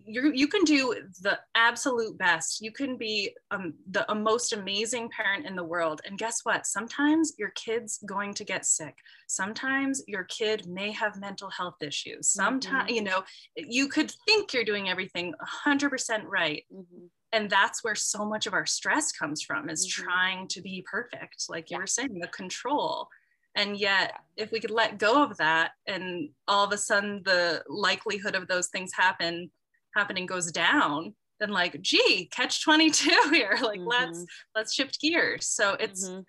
[0.04, 2.60] you you can do the absolute best.
[2.60, 6.00] You can be um, the most amazing parent in the world.
[6.04, 6.66] And guess what?
[6.66, 8.96] Sometimes your kid's going to get sick.
[9.28, 12.28] Sometimes your kid may have mental health issues.
[12.28, 12.94] Sometimes, mm-hmm.
[12.94, 13.22] you know,
[13.56, 15.34] you could think you're doing everything
[15.66, 16.64] 100% right.
[16.72, 17.06] Mm-hmm.
[17.32, 20.02] And that's where so much of our stress comes from is mm-hmm.
[20.02, 21.44] trying to be perfect.
[21.48, 21.80] Like you yeah.
[21.80, 23.08] were saying, the control.
[23.56, 27.62] And yet, if we could let go of that and all of a sudden the
[27.68, 29.50] likelihood of those things happen
[29.94, 33.88] happening goes down then like gee catch 22 here like mm-hmm.
[33.88, 34.24] let's
[34.54, 36.20] let's shift gears so it's mm-hmm.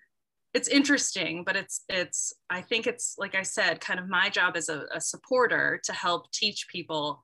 [0.54, 4.56] it's interesting but it's it's i think it's like i said kind of my job
[4.56, 7.22] as a, a supporter to help teach people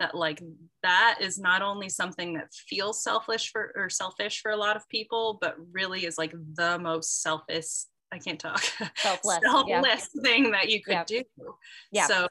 [0.00, 0.42] that like
[0.82, 4.88] that is not only something that feels selfish for or selfish for a lot of
[4.88, 8.62] people but really is like the most selfish i can't talk
[8.96, 10.22] selfless, selfless yeah.
[10.22, 11.04] thing that you could yeah.
[11.04, 11.22] do
[11.92, 12.26] yeah so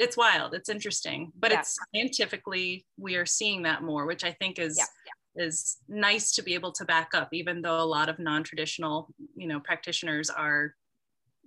[0.00, 1.60] it's wild it's interesting but yeah.
[1.60, 5.44] it's scientifically we are seeing that more which i think is yeah.
[5.44, 9.46] is nice to be able to back up even though a lot of non-traditional you
[9.46, 10.74] know practitioners are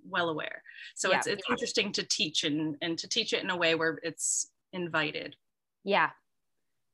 [0.08, 0.62] well aware
[0.94, 1.18] so yeah.
[1.18, 4.50] it's it's interesting to teach and and to teach it in a way where it's
[4.72, 5.34] invited
[5.82, 6.10] yeah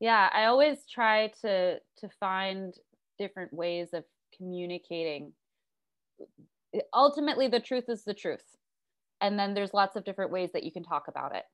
[0.01, 2.75] yeah i always try to to find
[3.19, 4.03] different ways of
[4.35, 5.33] communicating
[6.95, 8.57] ultimately the truth is the truth
[9.21, 11.45] and then there's lots of different ways that you can talk about it.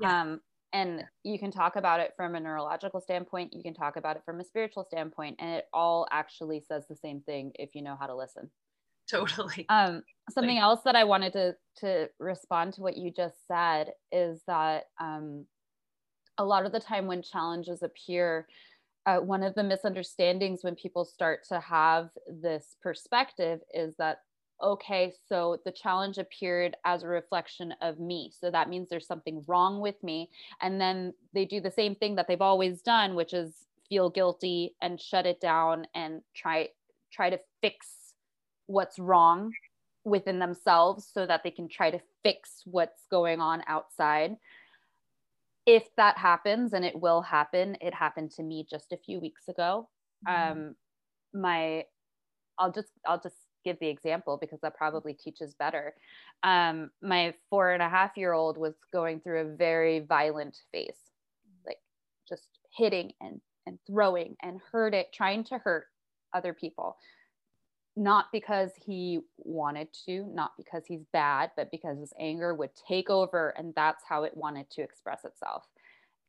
[0.00, 0.22] Yeah.
[0.22, 0.40] um,
[0.74, 4.22] and you can talk about it from a neurological standpoint you can talk about it
[4.24, 7.96] from a spiritual standpoint and it all actually says the same thing if you know
[7.98, 8.50] how to listen.
[9.10, 9.66] Totally.
[9.68, 14.42] Um, something else that i wanted to to respond to what you just said is
[14.46, 15.46] that um,
[16.38, 18.48] a lot of the time when challenges appear
[19.06, 24.20] uh, one of the misunderstandings when people start to have this perspective is that
[24.62, 28.32] okay, so the challenge appeared as a reflection of me.
[28.38, 30.30] So that means there's something wrong with me.
[30.60, 33.52] And then they do the same thing that they've always done, which is
[33.88, 36.68] feel guilty and shut it down and try
[37.12, 37.86] try to fix
[38.66, 39.52] what's wrong
[40.04, 44.36] within themselves so that they can try to fix what's going on outside.
[45.66, 49.48] If that happens, and it will happen, it happened to me just a few weeks
[49.48, 49.88] ago.
[50.28, 50.52] Mm-hmm.
[50.52, 50.74] Um,
[51.32, 51.84] my,
[52.58, 54.78] I'll just, I'll just give the example because that mm-hmm.
[54.78, 55.94] probably teaches better.
[56.42, 60.90] Um, my four and a half year old was going through a very violent phase,
[60.90, 61.68] mm-hmm.
[61.68, 61.78] like
[62.28, 65.86] just hitting and, and throwing and hurt it, trying to hurt
[66.32, 66.96] other people.
[67.96, 73.08] Not because he wanted to, not because he's bad, but because his anger would take
[73.08, 75.64] over and that's how it wanted to express itself.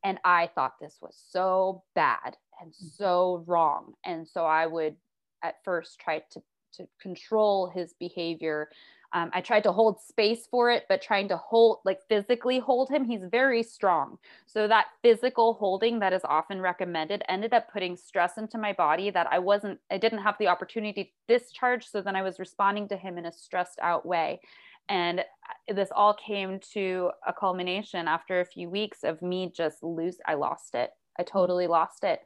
[0.04, 2.86] And I thought this was so bad and mm-hmm.
[2.96, 3.94] so wrong.
[4.06, 4.96] And so I would
[5.44, 6.42] at first try to
[6.78, 8.70] to control his behavior.
[9.14, 12.90] Um, I tried to hold space for it, but trying to hold, like physically hold
[12.90, 14.18] him, he's very strong.
[14.46, 19.12] So that physical holding that is often recommended ended up putting stress into my body
[19.12, 21.90] that I wasn't, I didn't have the opportunity to discharge.
[21.90, 24.42] So then I was responding to him in a stressed out way.
[24.90, 29.82] And uh, this all came to a culmination after a few weeks of me just
[29.82, 30.92] lose, I lost it.
[31.18, 32.20] I totally lost it.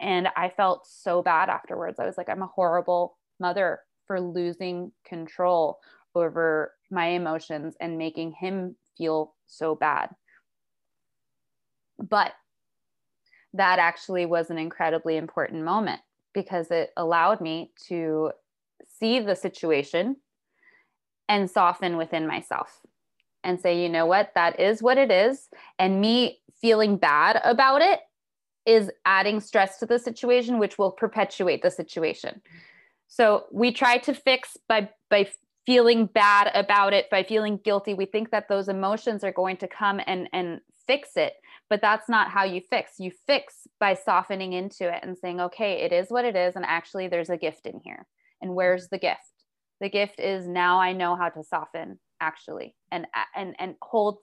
[0.00, 2.00] And I felt so bad afterwards.
[2.00, 5.78] I was like, I'm a horrible mother for losing control
[6.16, 10.10] over my emotions and making him feel so bad.
[11.96, 12.32] But
[13.54, 16.00] that actually was an incredibly important moment
[16.34, 18.32] because it allowed me to
[18.98, 20.16] see the situation
[21.28, 22.80] and soften within myself
[23.44, 25.48] and say, you know what, that is what it is.
[25.78, 28.00] And me feeling bad about it
[28.66, 32.42] is adding stress to the situation, which will perpetuate the situation.
[33.10, 35.28] So we try to fix by by
[35.66, 37.92] feeling bad about it, by feeling guilty.
[37.92, 41.34] We think that those emotions are going to come and and fix it,
[41.68, 42.94] but that's not how you fix.
[42.98, 46.64] You fix by softening into it and saying, "Okay, it is what it is and
[46.64, 48.06] actually there's a gift in here."
[48.40, 49.44] And where's the gift?
[49.80, 54.18] The gift is now I know how to soften actually and and and hold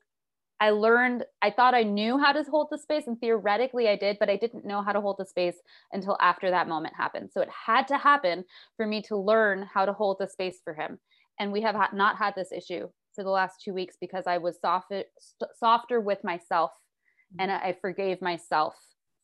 [0.59, 4.17] I learned, I thought I knew how to hold the space, and theoretically I did,
[4.19, 5.57] but I didn't know how to hold the space
[5.93, 7.29] until after that moment happened.
[7.31, 8.43] So it had to happen
[8.75, 10.97] for me to learn how to hold the space for him.
[11.39, 14.59] And we have not had this issue for the last two weeks because I was
[14.59, 14.91] soft,
[15.59, 16.71] softer with myself
[17.39, 17.67] and mm-hmm.
[17.67, 18.75] I forgave myself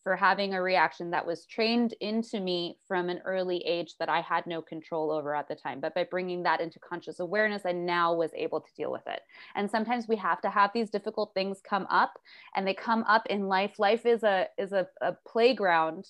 [0.04, 4.22] for having a reaction that was trained into me from an early age that I
[4.22, 5.80] had no control over at the time.
[5.80, 9.22] But by bringing that into conscious awareness, I now was able to deal with it.
[9.56, 12.13] And sometimes we have to have these difficult things come up,
[12.56, 13.80] and they come up in life.
[13.80, 16.06] Life is a is a, a playground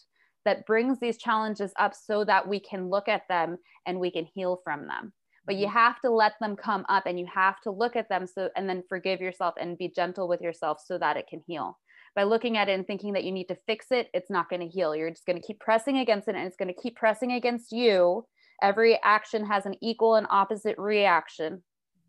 [0.45, 4.25] that brings these challenges up so that we can look at them and we can
[4.25, 5.13] heal from them
[5.45, 5.77] but you mm-hmm.
[5.77, 8.67] have to let them come up and you have to look at them so and
[8.67, 11.77] then forgive yourself and be gentle with yourself so that it can heal
[12.15, 14.61] by looking at it and thinking that you need to fix it, it's not going
[14.61, 14.95] to heal.
[14.95, 17.71] You're just going to keep pressing against it and it's going to keep pressing against
[17.71, 18.25] you.
[18.61, 21.63] Every action has an equal and opposite reaction.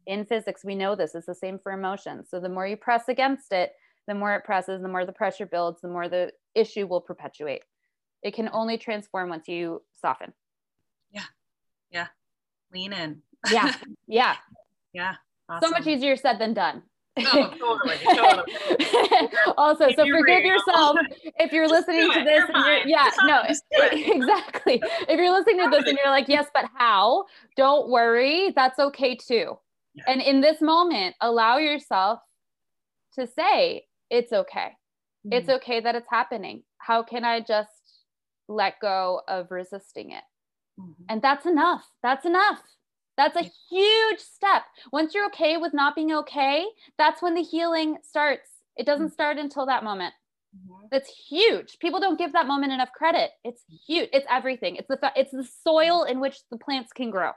[0.07, 1.15] In physics, we know this.
[1.15, 2.29] It's the same for emotions.
[2.31, 3.73] So the more you press against it,
[4.07, 7.63] the more it presses, the more the pressure builds, the more the issue will perpetuate.
[8.23, 10.35] It can only transform once you soften.
[11.11, 11.25] Yeah.
[11.91, 12.09] Yeah.
[12.73, 13.23] Lean in.
[13.51, 13.75] yeah.
[14.07, 14.37] Yeah.
[14.93, 15.15] Yeah.
[15.49, 15.69] Awesome.
[15.69, 16.83] So much easier said than done
[17.17, 19.29] Oh, totally, totally.
[19.57, 20.97] also, so forgive yourself
[21.39, 22.45] if you're listening to this.
[22.53, 23.43] And you're, yeah, no,
[23.93, 24.83] exactly.
[25.09, 27.27] If you're listening to this and you're like, yes, but how?
[27.57, 28.53] Don't worry.
[28.57, 29.57] That's okay too.
[29.95, 30.05] Yeah.
[30.09, 32.19] And in this moment, allow yourself
[33.15, 34.73] to say, it's okay.
[35.25, 35.33] Mm-hmm.
[35.33, 36.65] It's okay that it's happening.
[36.79, 37.71] How can I just
[38.49, 40.25] let go of resisting it?
[40.81, 41.05] Mm-hmm.
[41.09, 41.89] And that's enough.
[42.03, 42.61] That's enough.
[43.17, 44.63] That's a huge step.
[44.93, 46.67] Once you're okay with not being okay,
[46.99, 48.51] that's when the healing starts.
[48.77, 49.13] It doesn't mm-hmm.
[49.13, 50.15] start until that moment.
[50.55, 50.87] Mm-hmm.
[50.91, 51.79] That's huge.
[51.79, 53.31] People don't give that moment enough credit.
[53.45, 54.09] It's huge.
[54.13, 54.77] It's everything.
[54.77, 57.31] It's the it's the soil in which the plants can grow.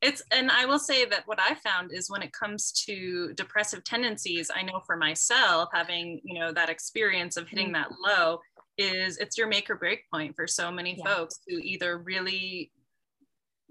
[0.00, 3.84] It's and I will say that what I found is when it comes to depressive
[3.84, 7.90] tendencies, I know for myself having, you know, that experience of hitting mm-hmm.
[7.90, 8.40] that low
[8.78, 11.04] is it's your make or break point for so many yeah.
[11.04, 12.72] folks who either really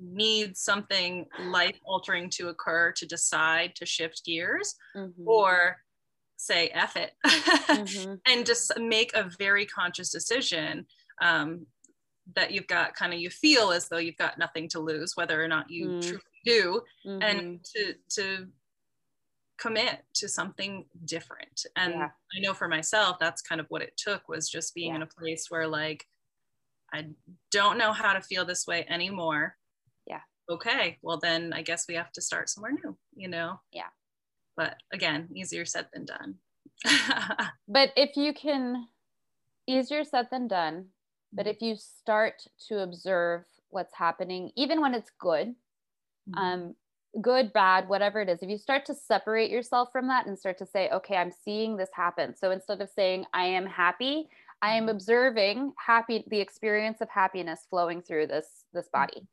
[0.02, 5.28] need something life altering to occur to decide to shift gears mm-hmm.
[5.28, 5.78] or
[6.38, 8.16] say F it mm-hmm.
[8.28, 10.86] and just make a very conscious decision
[11.22, 11.66] um,
[12.36, 15.44] that you've got kind of you feel as though you've got nothing to lose whether
[15.44, 16.02] or not you mm.
[16.02, 17.22] truly do mm-hmm.
[17.22, 18.48] and to to
[19.60, 22.10] commit to something different and yeah.
[22.36, 24.96] i know for myself that's kind of what it took was just being yeah.
[24.96, 26.06] in a place where like
[26.94, 27.06] i
[27.52, 29.56] don't know how to feel this way anymore
[30.52, 33.60] okay, well then I guess we have to start somewhere new, you know?
[33.72, 33.90] Yeah.
[34.56, 36.36] But again, easier said than done.
[37.68, 38.88] but if you can,
[39.68, 40.88] easier said than done.
[41.34, 45.56] But if you start to observe what's happening, even when it's good,
[46.30, 46.38] mm-hmm.
[46.38, 46.76] um,
[47.22, 50.58] good, bad, whatever it is, if you start to separate yourself from that and start
[50.58, 52.36] to say, okay, I'm seeing this happen.
[52.36, 54.28] So instead of saying, I am happy,
[54.62, 54.90] I am mm-hmm.
[54.90, 59.28] observing happy the experience of happiness flowing through this this body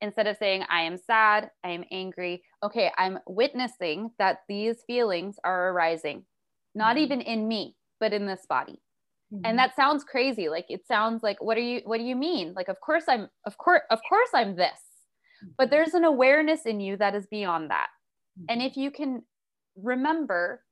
[0.00, 5.36] instead of saying i am sad i am angry okay i'm witnessing that these feelings
[5.44, 6.24] are arising
[6.74, 7.04] not mm-hmm.
[7.04, 8.80] even in me but in this body
[9.32, 9.44] mm-hmm.
[9.44, 12.52] and that sounds crazy like it sounds like what are you what do you mean
[12.54, 14.80] like of course i'm of course of course i'm this
[15.56, 15.70] but mm-hmm.
[15.70, 17.88] there's an awareness in you that is beyond that
[18.38, 18.46] mm-hmm.
[18.48, 19.22] and if you can
[19.76, 20.62] remember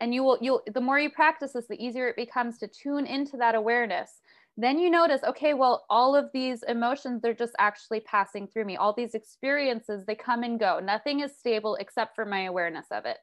[0.00, 3.06] and you will you'll the more you practice this the easier it becomes to tune
[3.06, 4.20] into that awareness
[4.56, 8.76] then you notice okay well all of these emotions they're just actually passing through me
[8.76, 13.04] all these experiences they come and go nothing is stable except for my awareness of
[13.04, 13.18] it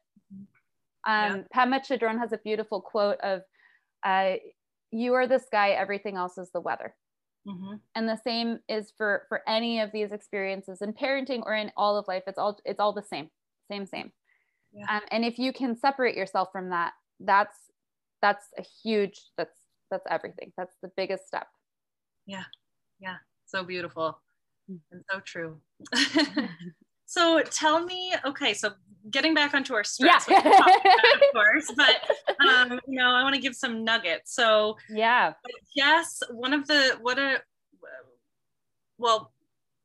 [1.05, 1.65] um, yeah.
[1.65, 3.41] Pema Chodron has a beautiful quote of
[4.05, 4.35] uh,
[4.91, 6.95] you are the sky everything else is the weather
[7.47, 7.75] mm-hmm.
[7.95, 11.97] and the same is for for any of these experiences in parenting or in all
[11.97, 13.29] of life it's all it's all the same
[13.71, 14.11] same same
[14.71, 14.85] yeah.
[14.89, 17.57] um, and if you can separate yourself from that that's
[18.21, 19.62] that's a huge that's
[19.93, 20.51] that's everything.
[20.57, 21.47] That's the biggest step.
[22.25, 22.43] Yeah.
[22.99, 23.17] Yeah.
[23.45, 24.19] So beautiful.
[24.69, 24.79] Mm.
[24.91, 25.59] and so true.
[27.05, 28.71] So tell me okay so
[29.11, 30.39] getting back onto our stress yeah.
[30.39, 30.43] of
[31.33, 31.95] course but
[32.43, 34.33] um you know i want to give some nuggets.
[34.33, 35.33] So yeah.
[35.75, 37.41] Yes one of the what a
[38.97, 39.31] well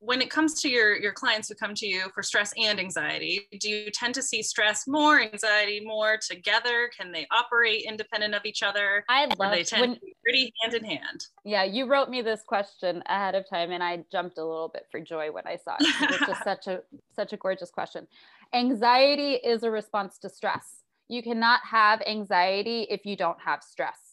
[0.01, 3.49] when it comes to your your clients who come to you for stress and anxiety
[3.59, 6.91] do you tend to see stress more anxiety more together?
[6.97, 9.05] Can they operate independent of each other?
[9.09, 11.27] I love they tend when, to be pretty hand in hand.
[11.45, 14.87] Yeah you wrote me this question ahead of time and i jumped a little bit
[14.91, 16.81] for joy when i saw it it's just such a
[17.15, 18.07] such a gorgeous question.
[18.55, 20.83] Anxiety is a response to stress.
[21.09, 24.08] You cannot have anxiety if you don't have stress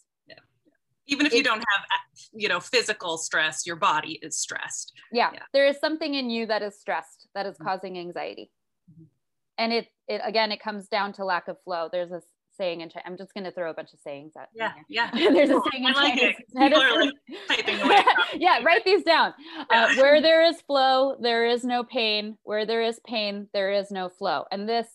[1.07, 1.83] even if you don't have
[2.33, 5.43] you know physical stress your body is stressed yeah, yeah.
[5.53, 7.65] there is something in you that is stressed that is mm-hmm.
[7.65, 8.51] causing anxiety
[8.91, 9.03] mm-hmm.
[9.57, 12.21] and it it again it comes down to lack of flow there's a
[12.57, 13.03] saying in China.
[13.05, 15.85] I'm just going to throw a bunch of sayings at yeah yeah there's a saying
[15.85, 16.35] in like Chinese.
[17.47, 18.03] typing away.
[18.35, 19.33] yeah write these down
[19.69, 23.91] uh, where there is flow there is no pain where there is pain there is
[23.91, 24.87] no flow and this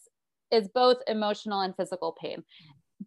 [0.50, 2.42] is both emotional and physical pain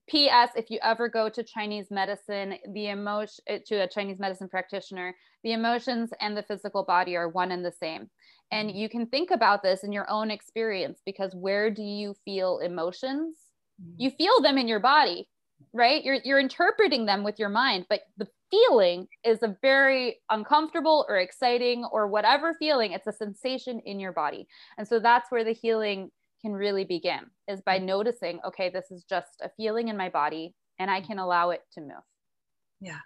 [0.08, 0.50] P.S.
[0.56, 5.16] If you ever go to Chinese medicine, the emotion eh, to a Chinese medicine practitioner,
[5.44, 8.10] the emotions and the physical body are one and the same.
[8.52, 8.78] And mm-hmm.
[8.78, 13.38] you can think about this in your own experience because where do you feel emotions?
[13.82, 13.96] Mm-hmm.
[13.98, 15.28] You feel them in your body,
[15.74, 16.04] right?
[16.04, 21.18] You're you're interpreting them with your mind, but the feeling is a very uncomfortable or
[21.18, 22.92] exciting or whatever feeling.
[22.92, 24.48] It's a sensation in your body,
[24.78, 26.12] and so that's where the healing
[26.44, 27.88] can really begin is by mm-hmm.
[27.88, 31.62] noticing, okay, this is just a feeling in my body and I can allow it
[31.74, 32.04] to move.
[32.82, 33.00] Yeah.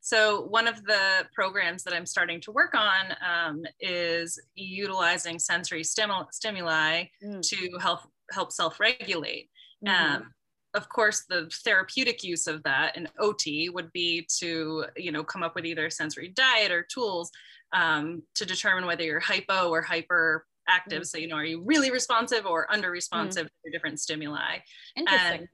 [0.00, 5.84] So one of the programs that I'm starting to work on um, is utilizing sensory
[5.84, 7.40] stimuli mm.
[7.40, 8.00] to help
[8.32, 9.48] help self-regulate.
[9.86, 10.14] Mm-hmm.
[10.14, 10.34] Um,
[10.74, 15.44] of course, the therapeutic use of that in OT would be to you know come
[15.44, 17.30] up with either sensory diet or tools
[17.72, 21.02] um, to determine whether you're hypo or hyper active.
[21.02, 21.06] Mm.
[21.06, 23.50] So, you know, are you really responsive or under responsive mm.
[23.64, 24.58] to different stimuli?
[24.96, 25.40] Interesting.
[25.40, 25.48] And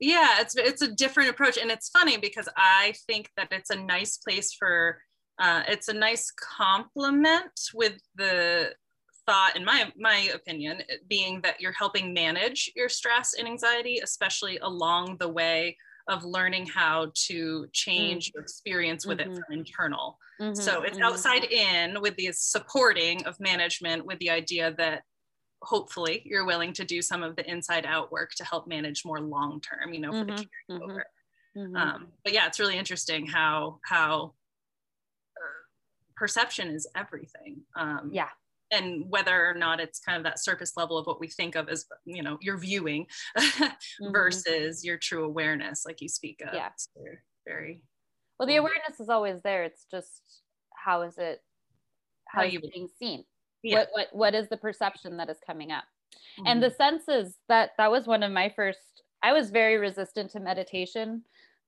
[0.00, 3.76] yeah, it's it's a different approach, and it's funny because I think that it's a
[3.76, 4.98] nice place for.
[5.36, 8.72] Uh, it's a nice complement with the
[9.26, 14.58] thought, in my my opinion, being that you're helping manage your stress and anxiety, especially
[14.58, 15.76] along the way
[16.08, 18.38] of learning how to change mm-hmm.
[18.38, 19.32] your experience with mm-hmm.
[19.32, 20.18] it from internal.
[20.40, 20.54] Mm-hmm.
[20.54, 21.06] So it's mm-hmm.
[21.06, 25.02] outside in with the supporting of management with the idea that
[25.62, 29.20] hopefully you're willing to do some of the inside out work to help manage more
[29.20, 30.82] long term, you know, for the mm-hmm.
[30.82, 31.04] over.
[31.56, 31.76] Mm-hmm.
[31.76, 34.34] Um, but yeah, it's really interesting how how
[35.36, 35.62] uh,
[36.16, 37.62] perception is everything.
[37.76, 38.28] Um, yeah
[38.74, 41.68] and whether or not it's kind of that surface level of what we think of
[41.68, 43.06] as you know your viewing
[43.38, 44.12] mm-hmm.
[44.12, 46.54] versus your true awareness like you speak of.
[46.54, 46.70] Yeah.
[46.76, 47.00] So
[47.46, 47.82] very
[48.38, 49.64] well the awareness is always there.
[49.64, 50.42] It's just
[50.74, 51.40] how is it
[52.28, 53.24] how, how you being seen?
[53.62, 53.78] Yeah.
[53.78, 55.84] what, what what is the perception that is coming up?
[56.38, 56.46] Mm-hmm.
[56.46, 60.38] and the senses that that was one of my first i was very resistant to
[60.40, 61.22] meditation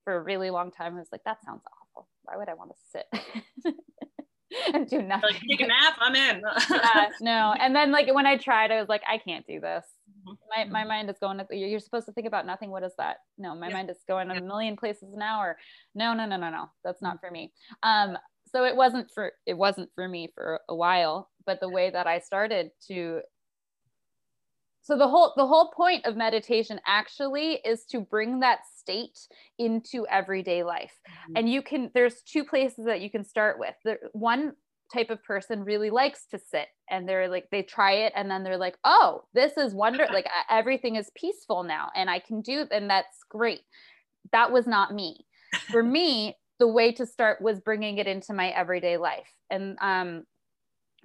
[0.04, 0.94] for a really long time.
[0.94, 2.09] I was like that sounds awful.
[2.22, 3.74] Why would i want to sit
[4.74, 5.30] and do nothing.
[5.30, 6.42] Like, take a nap, I'm in.
[6.70, 7.55] yeah, no.
[7.59, 9.84] And then like when I tried, I was like, I can't do this.
[10.11, 10.32] Mm-hmm.
[10.49, 10.88] My, my mm-hmm.
[10.88, 12.70] mind is going, you're supposed to think about nothing.
[12.70, 13.18] What is that?
[13.38, 13.74] No, my yeah.
[13.74, 15.57] mind is going a million places an hour.
[15.94, 16.70] No, no, no, no, no.
[16.84, 17.53] That's not for me.
[17.82, 18.16] Um,
[18.47, 22.07] so it wasn't for, it wasn't for me for a while, but the way that
[22.07, 23.20] I started to
[24.87, 29.18] so the whole the whole point of meditation actually is to bring that state
[29.59, 30.93] into everyday life.
[31.09, 31.37] Mm-hmm.
[31.37, 33.74] and you can there's two places that you can start with.
[33.84, 34.53] The one
[34.95, 38.45] type of person really likes to sit and they're like they try it and then
[38.45, 42.64] they're like oh this is wonder like everything is peaceful now and i can do
[42.70, 43.62] and that's great.
[44.30, 45.26] That was not me.
[45.72, 49.32] For me the way to start was bringing it into my everyday life.
[49.51, 50.26] And um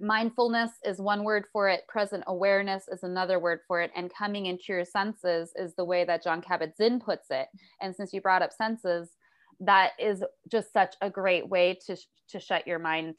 [0.00, 4.46] mindfulness is one word for it present awareness is another word for it and coming
[4.46, 7.48] into your senses is the way that jon kabat-zinn puts it.
[7.80, 9.10] And since you brought up senses
[9.60, 11.96] that is just such a great way to
[12.28, 13.16] to shut your mind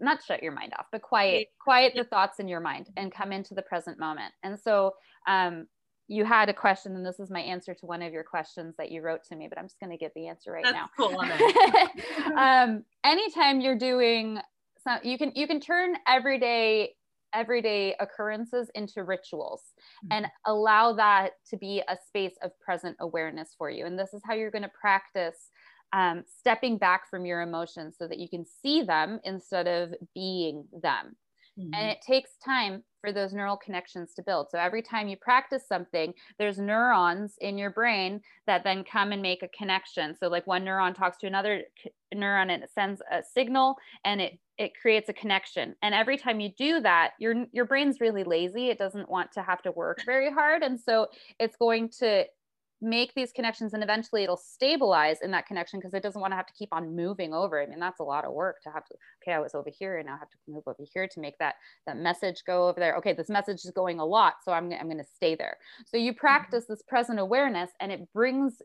[0.00, 3.32] not shut your mind off but quiet quiet the thoughts in your mind and come
[3.32, 4.32] into the present moment.
[4.42, 4.94] And so
[5.26, 5.66] um,
[6.08, 8.90] you had a question and this is my answer to one of your questions that
[8.90, 10.88] you wrote to me but i'm just going to give the answer right That's now.
[10.96, 11.20] cool,
[12.36, 14.38] um, anytime you're doing
[14.88, 16.94] so you can you can turn everyday
[17.34, 19.62] everyday occurrences into rituals
[20.04, 20.12] mm-hmm.
[20.12, 24.22] and allow that to be a space of present awareness for you and this is
[24.24, 25.50] how you're going to practice
[25.92, 30.66] um, stepping back from your emotions so that you can see them instead of being
[30.82, 31.16] them
[31.58, 31.74] mm-hmm.
[31.74, 34.48] and it takes time for those neural connections to build.
[34.50, 39.22] So every time you practice something, there's neurons in your brain that then come and
[39.22, 40.16] make a connection.
[40.18, 41.62] So like one neuron talks to another
[42.14, 45.76] neuron and it sends a signal and it it creates a connection.
[45.82, 48.70] And every time you do that, your your brain's really lazy.
[48.70, 52.24] It doesn't want to have to work very hard and so it's going to
[52.80, 56.36] make these connections and eventually it'll stabilize in that connection because it doesn't want to
[56.36, 57.60] have to keep on moving over.
[57.60, 59.98] I mean, that's a lot of work to have to, okay, I was over here
[59.98, 61.56] and now I have to move over here to make that,
[61.86, 62.96] that message go over there.
[62.96, 64.34] Okay, this message is going a lot.
[64.44, 65.56] So I'm, I'm going to stay there.
[65.86, 66.20] So you mm-hmm.
[66.20, 68.62] practice this present awareness and it brings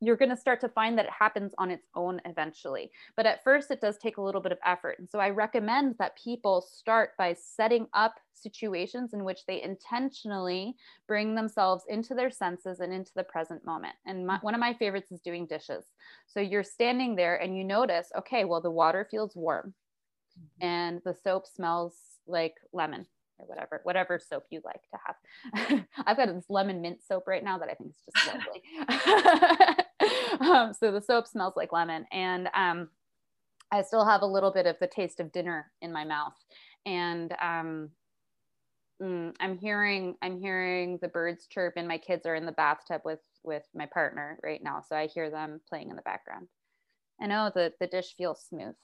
[0.00, 2.90] you're going to start to find that it happens on its own eventually.
[3.16, 4.98] But at first, it does take a little bit of effort.
[4.98, 10.76] And so I recommend that people start by setting up situations in which they intentionally
[11.08, 13.94] bring themselves into their senses and into the present moment.
[14.06, 15.84] And my, one of my favorites is doing dishes.
[16.26, 19.74] So you're standing there and you notice, okay, well, the water feels warm
[20.38, 20.66] mm-hmm.
[20.66, 21.94] and the soap smells
[22.26, 23.06] like lemon
[23.38, 25.84] or whatever, whatever soap you like to have.
[26.06, 29.74] I've got this lemon mint soap right now that I think is just lovely.
[30.40, 32.88] um, so the soap smells like lemon, and um,
[33.72, 36.34] I still have a little bit of the taste of dinner in my mouth,
[36.86, 37.90] and um,
[39.02, 43.02] mm, I'm hearing I'm hearing the birds chirp, and my kids are in the bathtub
[43.04, 46.48] with with my partner right now, so I hear them playing in the background.
[47.20, 48.74] I know the the dish feels smooth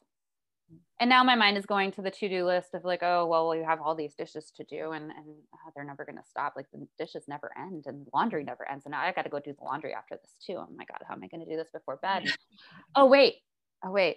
[1.01, 3.65] and now my mind is going to the to-do list of like oh well you
[3.65, 6.67] have all these dishes to do and and oh, they're never going to stop like
[6.73, 9.55] the dishes never end and laundry never ends and now i got to go do
[9.59, 11.71] the laundry after this too oh my god how am i going to do this
[11.73, 12.25] before bed
[12.97, 13.37] oh wait
[13.85, 14.17] oh wait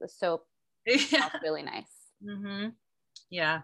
[0.00, 0.46] the soap
[0.86, 1.28] yeah.
[1.42, 1.92] really nice
[2.24, 2.68] mm-hmm.
[3.30, 3.60] yeah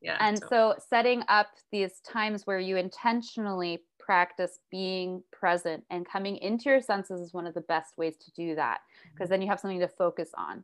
[0.00, 6.36] yeah and so setting up these times where you intentionally practice being present and coming
[6.36, 8.78] into your senses is one of the best ways to do that
[9.12, 9.32] because mm-hmm.
[9.32, 10.62] then you have something to focus on.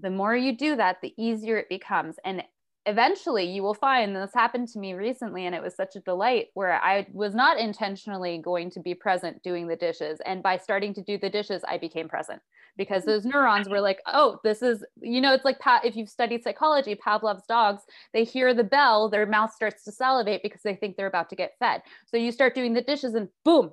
[0.00, 2.16] The more you do that, the easier it becomes.
[2.24, 2.42] And
[2.88, 6.46] eventually you will find this happened to me recently and it was such a delight
[6.54, 10.20] where i was not intentionally going to be present doing the dishes.
[10.24, 12.40] And by starting to do the dishes i became present
[12.78, 16.42] because those neurons were like oh this is you know it's like if you've studied
[16.42, 17.82] psychology pavlov's dogs
[18.14, 21.36] they hear the bell their mouth starts to salivate because they think they're about to
[21.36, 21.82] get fed.
[22.06, 23.72] So you start doing the dishes and boom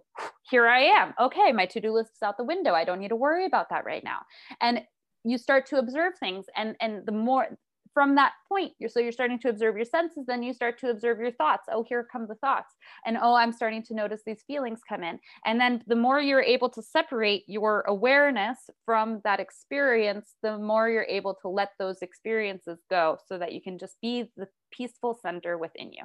[0.49, 1.13] here i am.
[1.21, 2.73] Okay my to-do list is out the window.
[2.73, 4.19] I don't need to worry about that right now.
[4.59, 4.81] And
[5.25, 7.47] you start to observe things and and the more
[7.93, 10.89] from that point you're so you're starting to observe your senses then you start to
[10.89, 11.63] observe your thoughts.
[11.71, 12.73] Oh here come the thoughts.
[13.05, 15.19] And oh i'm starting to notice these feelings come in.
[15.45, 20.89] And then the more you're able to separate your awareness from that experience the more
[20.89, 25.17] you're able to let those experiences go so that you can just be the peaceful
[25.21, 26.03] center within you.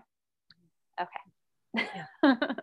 [1.00, 1.88] Okay.
[2.22, 2.34] Yeah.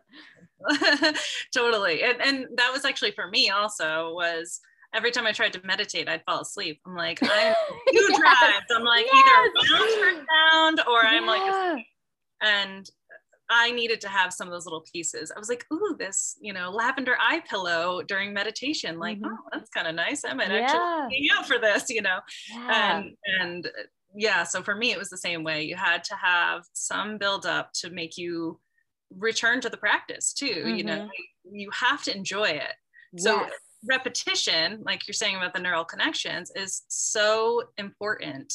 [1.56, 2.04] totally.
[2.04, 4.60] And, and that was actually for me also was
[4.94, 6.82] every time I tried to meditate, I'd fall asleep.
[6.86, 7.30] I'm like, I'm
[7.90, 8.20] two yes.
[8.20, 8.66] drives.
[8.76, 9.26] I'm like yes.
[9.30, 11.74] either bound for sound or I'm yeah.
[11.76, 11.86] like,
[12.42, 12.90] and
[13.50, 15.32] I needed to have some of those little pieces.
[15.34, 19.00] I was like, ooh, this, you know, lavender eye pillow during meditation.
[19.00, 19.34] Like, mm-hmm.
[19.34, 20.26] oh, that's kind of nice.
[20.26, 20.64] I might yeah.
[20.64, 22.20] actually hang out for this, you know.
[22.52, 22.98] Yeah.
[22.98, 23.70] And and
[24.16, 25.64] yeah, so for me it was the same way.
[25.64, 28.60] You had to have some build up to make you
[29.16, 30.48] return to the practice too.
[30.48, 30.76] Mm-hmm.
[30.76, 31.56] You know, mm-hmm.
[31.56, 32.74] you have to enjoy it.
[33.16, 33.52] So yes
[33.86, 38.54] repetition, like you're saying about the neural connections, is so important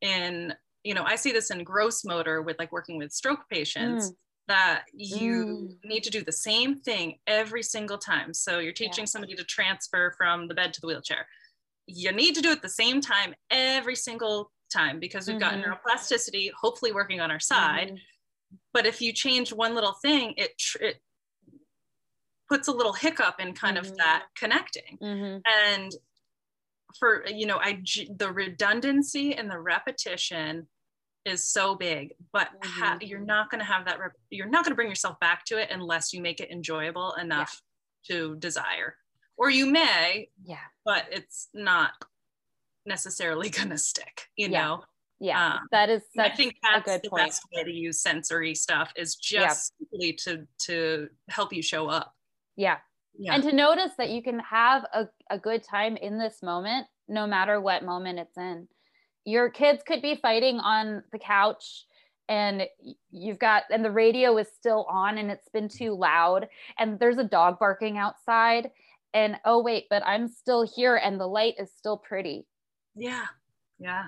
[0.00, 0.54] in,
[0.84, 4.10] you know, I see this in gross motor with like working with stroke patients.
[4.10, 4.16] Mm.
[4.48, 5.88] That you mm.
[5.88, 8.34] need to do the same thing every single time.
[8.34, 9.06] So you're teaching yeah.
[9.06, 11.28] somebody to transfer from the bed to the wheelchair.
[11.86, 15.62] You need to do it the same time every single time because we've mm-hmm.
[15.62, 17.88] got neuroplasticity, hopefully working on our side.
[17.88, 18.56] Mm-hmm.
[18.74, 20.50] But if you change one little thing, it,
[20.80, 20.96] it
[22.52, 23.90] puts a little hiccup in kind mm-hmm.
[23.90, 25.38] of that connecting mm-hmm.
[25.66, 25.92] and
[27.00, 27.82] for you know i
[28.18, 30.66] the redundancy and the repetition
[31.24, 32.82] is so big but mm-hmm.
[32.82, 35.46] ha- you're not going to have that rep- you're not going to bring yourself back
[35.46, 37.62] to it unless you make it enjoyable enough
[38.06, 38.16] yeah.
[38.16, 38.96] to desire
[39.38, 41.92] or you may yeah but it's not
[42.84, 44.62] necessarily going to stick you yeah.
[44.62, 44.82] know
[45.20, 47.28] yeah um, that is i think that's the point.
[47.28, 50.12] best way to use sensory stuff is just yeah.
[50.18, 52.14] to to help you show up
[52.56, 52.78] yeah.
[53.18, 53.34] yeah.
[53.34, 57.26] And to notice that you can have a, a good time in this moment, no
[57.26, 58.68] matter what moment it's in.
[59.24, 61.84] Your kids could be fighting on the couch
[62.28, 62.62] and
[63.10, 66.48] you've got and the radio is still on and it's been too loud
[66.78, 68.70] and there's a dog barking outside
[69.12, 72.46] and oh wait but i'm still here and the light is still pretty
[72.94, 73.26] yeah
[73.78, 74.04] yeah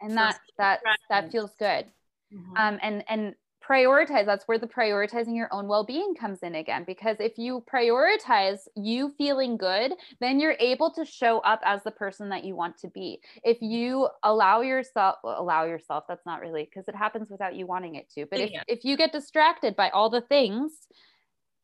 [0.00, 1.86] and that that that feels good
[2.32, 2.56] mm-hmm.
[2.56, 3.34] um and and
[3.66, 8.60] prioritize that's where the prioritizing your own well-being comes in again because if you prioritize
[8.76, 12.76] you feeling good then you're able to show up as the person that you want
[12.78, 17.54] to be if you allow yourself allow yourself that's not really because it happens without
[17.54, 18.62] you wanting it to but if, yeah.
[18.68, 20.72] if you get distracted by all the things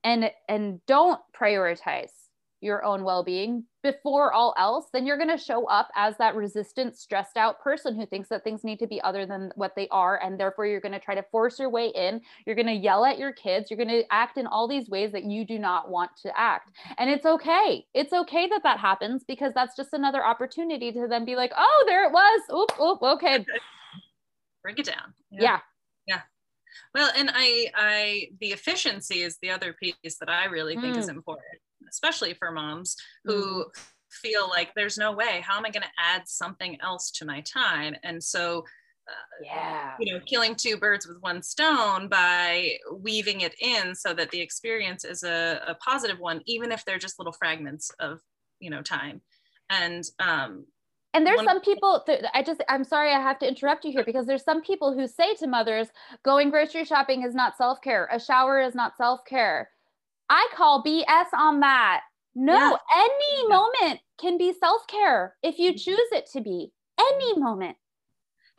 [0.03, 2.11] and and don't prioritize
[2.61, 6.97] your own well-being before all else then you're going to show up as that resistant
[6.97, 10.20] stressed out person who thinks that things need to be other than what they are
[10.22, 12.20] and therefore you're going to try to force your way in.
[12.47, 13.70] You're going to yell at your kids.
[13.70, 16.70] You're going to act in all these ways that you do not want to act.
[16.99, 17.87] And it's okay.
[17.95, 21.85] It's okay that that happens because that's just another opportunity to then be like oh
[21.87, 22.41] there it was.
[22.53, 23.45] Oop oop okay.
[24.62, 25.14] Break it down.
[25.30, 25.59] Yeah, yeah.
[26.07, 26.20] yeah.
[26.95, 30.99] Well, and I, I, the efficiency is the other piece that I really think mm.
[30.99, 31.61] is important
[31.93, 33.82] especially for moms who mm-hmm.
[34.11, 35.43] feel like there's no way.
[35.45, 37.95] How am i going to add something else to my time?
[38.03, 38.64] And so
[39.09, 39.95] uh, yeah.
[39.99, 44.40] you know killing two birds with one stone by weaving it in so that the
[44.40, 48.20] experience is a, a positive one even if they're just little fragments of
[48.61, 49.20] you know time.
[49.70, 50.66] And um
[51.14, 54.05] and there's some people th- i just i'm sorry i have to interrupt you here
[54.05, 55.88] because there's some people who say to mothers
[56.24, 58.09] going grocery shopping is not self-care.
[58.11, 59.68] A shower is not self-care
[60.33, 62.01] I call BS on that.
[62.35, 62.76] No, yeah.
[62.97, 65.76] any moment can be self care if you mm-hmm.
[65.76, 66.72] choose it to be.
[66.99, 67.76] Any moment.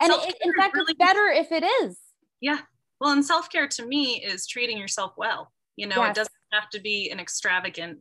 [0.00, 1.98] And it, in fact, really it's better if it is.
[2.40, 2.60] Yeah.
[3.00, 5.52] Well, and self care to me is treating yourself well.
[5.74, 6.10] You know, yes.
[6.10, 7.98] it doesn't have to be an extravagant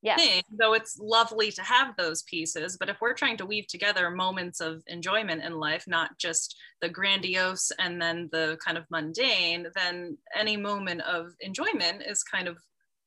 [0.00, 0.18] yes.
[0.18, 2.78] thing, though it's lovely to have those pieces.
[2.78, 6.88] But if we're trying to weave together moments of enjoyment in life, not just the
[6.88, 12.56] grandiose and then the kind of mundane, then any moment of enjoyment is kind of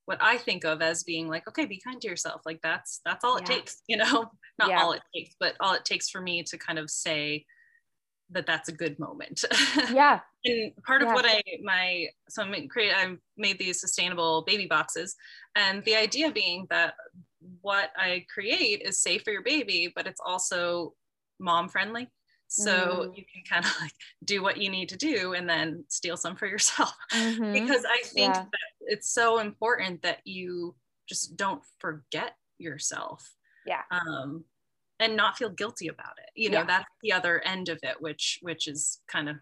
[0.05, 2.41] what I think of as being like, okay, be kind to yourself.
[2.45, 3.55] Like that's that's all it yeah.
[3.55, 4.81] takes, you know, not yeah.
[4.81, 7.45] all it takes, but all it takes for me to kind of say
[8.31, 9.43] that that's a good moment.
[9.91, 10.21] Yeah.
[10.45, 11.13] and part of yeah.
[11.13, 15.15] what I my so I'm create I made these sustainable baby boxes,
[15.55, 16.95] and the idea being that
[17.61, 20.93] what I create is safe for your baby, but it's also
[21.39, 22.09] mom friendly.
[22.47, 23.17] So mm.
[23.17, 23.93] you can kind of like
[24.23, 27.53] do what you need to do and then steal some for yourself mm-hmm.
[27.53, 28.41] because i think yeah.
[28.41, 30.75] that it's so important that you
[31.07, 33.33] just don't forget yourself
[33.65, 34.43] yeah um
[34.99, 36.65] and not feel guilty about it you know yeah.
[36.65, 39.35] that's the other end of it which which is kind of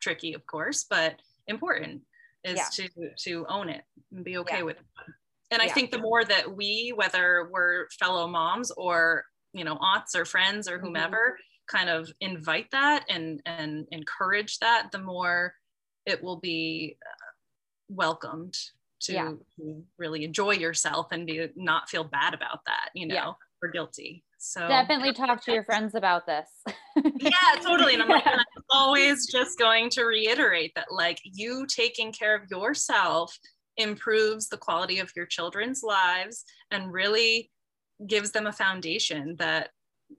[0.00, 2.02] tricky of course but important
[2.44, 2.66] is yeah.
[2.72, 3.82] to to own it
[4.12, 5.12] and be okay with it
[5.50, 10.14] and i think the more that we whether we're fellow moms or you know aunts
[10.14, 10.86] or friends or mm-hmm.
[10.86, 11.38] whomever.
[11.68, 15.54] Kind of invite that and and encourage that the more
[16.06, 17.32] it will be uh,
[17.88, 18.56] welcomed
[19.00, 19.32] to, yeah.
[19.96, 23.32] really enjoy yourself and be, not feel bad about that you know yeah.
[23.62, 24.24] or guilty.
[24.40, 26.48] So definitely talk to your friends about this.
[27.20, 27.94] Yeah totally.
[27.94, 28.40] And i'm like I'm
[28.70, 33.38] always just going to reiterate that like you taking care of yourself
[33.76, 37.50] improves the quality of your children's lives and really
[38.06, 39.70] gives them a foundation that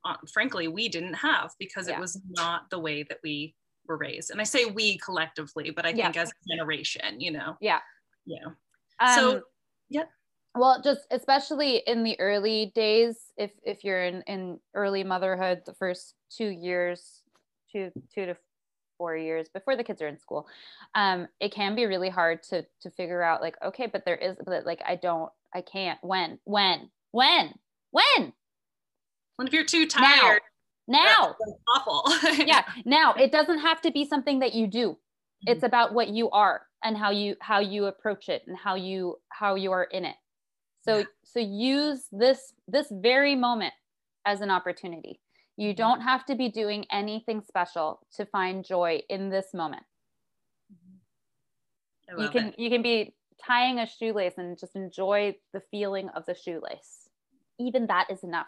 [0.06, 1.96] uh, frankly we didn't have because yeah.
[1.96, 3.56] it was not the way that we
[3.88, 6.06] were raised and i say we collectively but i yeah.
[6.06, 7.80] think as a generation you know yeah
[8.26, 8.46] yeah
[9.00, 9.42] um, so
[9.90, 10.04] yeah
[10.56, 15.74] well just especially in the early days if if you're in in early motherhood the
[15.74, 17.22] first two years
[17.72, 18.38] two two to
[18.98, 20.46] four years before the kids are in school
[20.94, 24.36] um it can be really hard to to figure out like okay but there is
[24.46, 27.54] but like i don't i can't when when when
[27.92, 28.34] when?
[29.40, 30.42] When if you're too tired.
[30.86, 31.38] Now.
[31.40, 31.56] now.
[31.70, 32.04] awful.
[32.46, 32.64] yeah.
[32.84, 34.90] Now it doesn't have to be something that you do.
[34.90, 35.52] Mm-hmm.
[35.54, 39.16] It's about what you are and how you how you approach it and how you
[39.30, 40.18] how you are in it.
[40.82, 41.04] So yeah.
[41.24, 43.72] so use this this very moment
[44.26, 45.22] as an opportunity.
[45.56, 49.84] You don't have to be doing anything special to find joy in this moment.
[52.12, 52.24] Mm-hmm.
[52.24, 52.60] You can it.
[52.60, 53.16] you can be
[53.48, 57.08] tying a shoelace and just enjoy the feeling of the shoelace
[57.60, 58.48] even that is enough.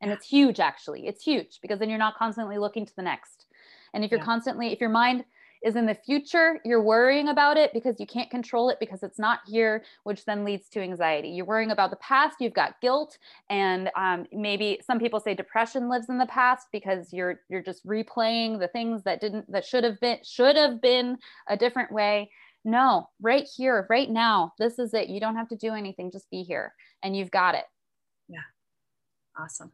[0.00, 1.06] And it's huge, actually.
[1.06, 3.46] It's huge because then you're not constantly looking to the next.
[3.94, 4.26] And if you're yeah.
[4.26, 5.24] constantly, if your mind
[5.62, 9.18] is in the future, you're worrying about it because you can't control it because it's
[9.18, 11.28] not here, which then leads to anxiety.
[11.30, 13.18] You're worrying about the past, you've got guilt,
[13.50, 17.84] and um, maybe some people say depression lives in the past because you're you're just
[17.86, 21.18] replaying the things that didn't that should have been should have been
[21.48, 22.30] a different way.
[22.64, 25.08] No, right here, right now, this is it.
[25.08, 27.64] You don't have to do anything, just be here, and you've got it.
[28.28, 28.40] Yeah.
[29.38, 29.72] Awesome.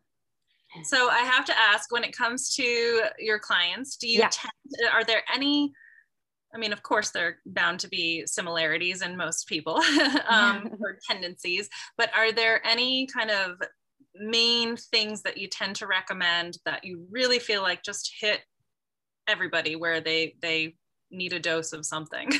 [0.82, 4.28] So I have to ask when it comes to your clients, do you yeah.
[4.30, 4.52] tend,
[4.92, 5.72] are there any
[6.54, 9.82] I mean, of course, there are bound to be similarities in most people
[10.28, 11.68] um, or tendencies,
[11.98, 13.56] but are there any kind of
[14.14, 18.40] main things that you tend to recommend that you really feel like just hit
[19.26, 20.76] everybody where they they
[21.10, 22.30] need a dose of something?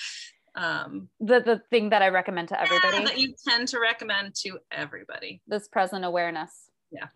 [0.54, 4.34] um, the the thing that I recommend to everybody yeah, that you tend to recommend
[4.42, 5.40] to everybody.
[5.46, 6.68] This present awareness.
[6.90, 7.06] Yeah.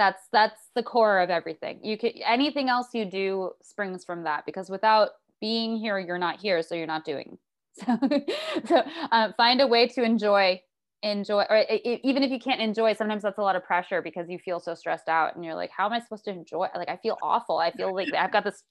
[0.00, 1.80] That's that's the core of everything.
[1.82, 6.40] You can anything else you do springs from that because without being here, you're not
[6.40, 7.38] here, so you're not doing.
[7.86, 7.96] So,
[8.66, 8.82] so
[9.12, 10.60] uh, find a way to enjoy
[11.02, 14.28] enjoy or it, even if you can't enjoy sometimes that's a lot of pressure because
[14.28, 16.90] you feel so stressed out and you're like how am i supposed to enjoy like
[16.90, 18.64] i feel awful i feel like i've got this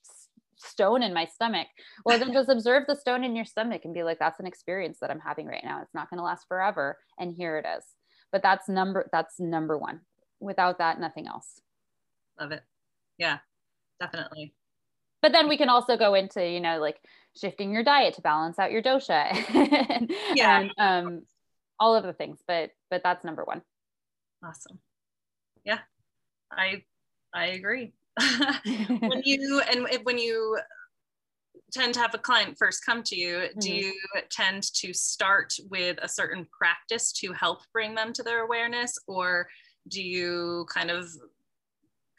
[0.59, 1.67] stone in my stomach.
[2.05, 4.99] Well, then just observe the stone in your stomach and be like, that's an experience
[4.99, 5.81] that I'm having right now.
[5.81, 6.97] It's not going to last forever.
[7.17, 7.83] And here it is.
[8.31, 10.01] But that's number, that's number one.
[10.39, 11.61] Without that, nothing else.
[12.39, 12.63] Love it.
[13.17, 13.39] Yeah,
[13.99, 14.53] definitely.
[15.21, 16.97] But then we can also go into, you know, like
[17.35, 19.25] shifting your diet to balance out your dosha
[19.89, 20.59] and, yeah.
[20.59, 21.21] and um,
[21.79, 22.39] all of the things.
[22.47, 23.61] But, but that's number one.
[24.43, 24.79] Awesome.
[25.65, 25.79] Yeah,
[26.51, 26.83] I,
[27.33, 27.93] I agree.
[28.99, 30.57] when you and when you
[31.71, 33.59] tend to have a client first come to you mm-hmm.
[33.59, 33.93] do you
[34.31, 39.47] tend to start with a certain practice to help bring them to their awareness or
[39.87, 41.07] do you kind of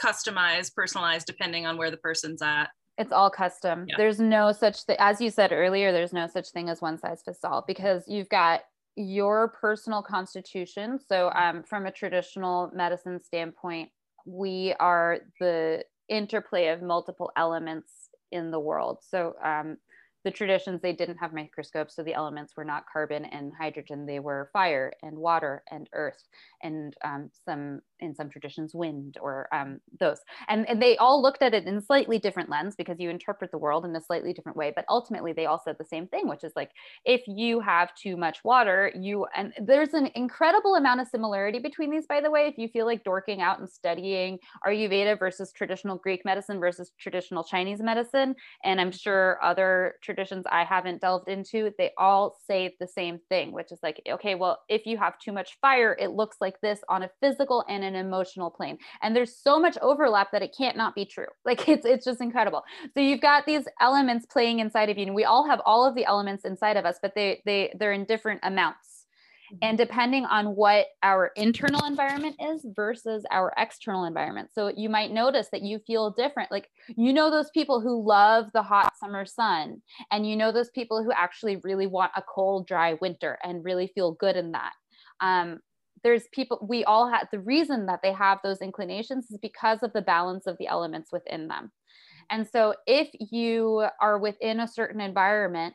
[0.01, 3.95] customize personalize depending on where the person's at it's all custom yeah.
[3.97, 7.23] there's no such thing as you said earlier there's no such thing as one size
[7.25, 8.63] fits all because you've got
[8.97, 13.89] your personal constitution so um, from a traditional medicine standpoint
[14.27, 18.99] we are the interplay of multiple elements in the world.
[19.09, 19.77] So um,
[20.25, 24.21] the traditions they didn't have microscopes so the elements were not carbon and hydrogen they
[24.21, 26.29] were fire and water and earth
[26.63, 30.19] and um, some in some traditions wind or um, those.
[30.49, 33.59] And, and they all looked at it in slightly different lens because you interpret the
[33.59, 36.45] world in a slightly different way but ultimately they all said the same thing which
[36.45, 36.71] is like
[37.05, 41.91] if you have too much water you and there's an incredible amount of similarity between
[41.91, 45.97] these by the way if you feel like dorking out and studying ayurveda versus traditional
[45.97, 48.35] greek medicine versus traditional chinese medicine
[48.65, 53.53] and i'm sure other traditions I haven't delved into, they all say the same thing,
[53.53, 56.81] which is like, okay, well, if you have too much fire, it looks like this
[56.89, 58.79] on a physical and an emotional plane.
[59.03, 61.27] And there's so much overlap that it can't not be true.
[61.45, 62.63] Like it's it's just incredible.
[62.95, 65.97] So you've got these elements playing inside of you, and we all have all of
[65.97, 69.01] the elements inside of us, but they they they're in different amounts
[69.63, 74.51] and depending on what our internal environment is versus our external environment.
[74.53, 76.51] So you might notice that you feel different.
[76.51, 80.71] Like, you know, those people who love the hot summer sun, and you know, those
[80.71, 84.73] people who actually really want a cold, dry winter and really feel good in that.
[85.21, 85.61] Um,
[86.03, 89.93] there's people, we all have the reason that they have those inclinations is because of
[89.93, 91.65] the balance of the elements within them.
[91.65, 92.39] Mm-hmm.
[92.39, 95.75] And so, if you are within a certain environment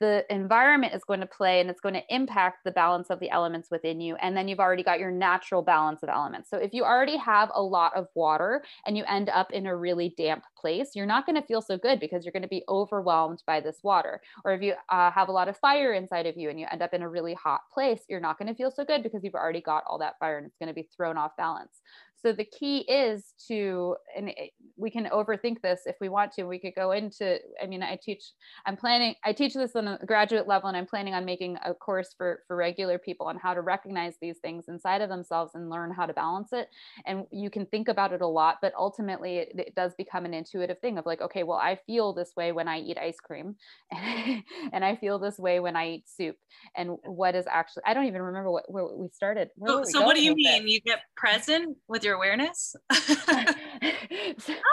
[0.00, 3.30] the environment is going to play and it's going to impact the balance of the
[3.30, 4.16] elements within you.
[4.16, 6.48] And then you've already got your natural balance of elements.
[6.48, 9.76] So if you already have a lot of water and you end up in a
[9.76, 12.64] really damp place, you're not going to feel so good because you're going to be
[12.68, 14.20] overwhelmed by this water.
[14.44, 16.82] Or if you uh, have a lot of fire inside of you and you end
[16.82, 19.34] up in a really hot place, you're not going to feel so good because you've
[19.34, 21.80] already got all that fire and it's going to be thrown off balance.
[22.24, 24.32] So the key is to, and
[24.76, 26.44] we can overthink this if we want to.
[26.44, 28.22] We could go into, I mean, I teach,
[28.64, 31.74] I'm planning, I teach this on a graduate level, and I'm planning on making a
[31.74, 35.68] course for for regular people on how to recognize these things inside of themselves and
[35.68, 36.68] learn how to balance it.
[37.04, 40.32] And you can think about it a lot, but ultimately it, it does become an
[40.32, 43.56] intuitive thing of like, okay, well, I feel this way when I eat ice cream,
[43.92, 46.36] and I feel this way when I eat soup.
[46.74, 49.50] And what is actually, I don't even remember what where we started.
[49.56, 50.62] Where oh, so, so what do you mean?
[50.62, 50.72] This?
[50.72, 52.74] You get present with your awareness?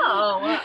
[0.02, 0.60] oh.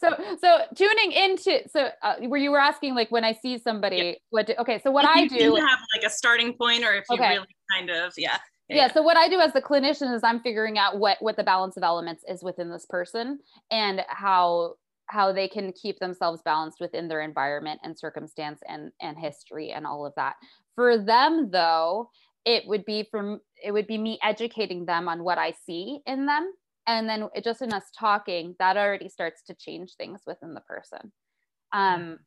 [0.00, 3.96] so so tuning into so uh, where you were asking like when I see somebody
[3.96, 4.12] yeah.
[4.30, 7.16] what do, okay so what I do have like a starting point or if you
[7.16, 7.30] okay.
[7.30, 7.46] really
[7.76, 8.38] kind of yeah.
[8.68, 8.76] yeah.
[8.76, 11.44] Yeah, so what I do as the clinician is I'm figuring out what what the
[11.44, 13.40] balance of elements is within this person
[13.70, 14.74] and how
[15.06, 19.86] how they can keep themselves balanced within their environment and circumstance and and history and
[19.86, 20.36] all of that.
[20.76, 22.10] For them though,
[22.44, 26.26] it would be from it would be me educating them on what I see in
[26.26, 26.52] them.
[26.86, 30.60] And then it, just in us talking, that already starts to change things within the
[30.62, 31.12] person.
[31.72, 32.18] Um,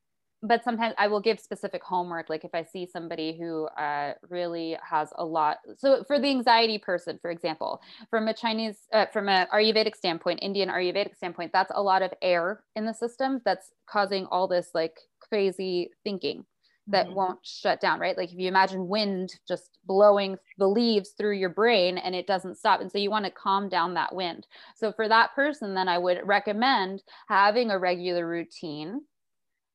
[0.43, 2.29] but sometimes I will give specific homework.
[2.29, 5.57] Like if I see somebody who uh, really has a lot.
[5.77, 10.39] So for the anxiety person, for example, from a Chinese, uh, from a Ayurvedic standpoint,
[10.41, 14.69] Indian Ayurvedic standpoint, that's a lot of air in the system that's causing all this
[14.73, 16.45] like crazy thinking
[16.87, 17.15] that mm-hmm.
[17.15, 18.17] won't shut down, right?
[18.17, 22.57] Like if you imagine wind just blowing the leaves through your brain and it doesn't
[22.57, 22.81] stop.
[22.81, 24.47] And so you want to calm down that wind.
[24.75, 29.01] So for that person, then I would recommend having a regular routine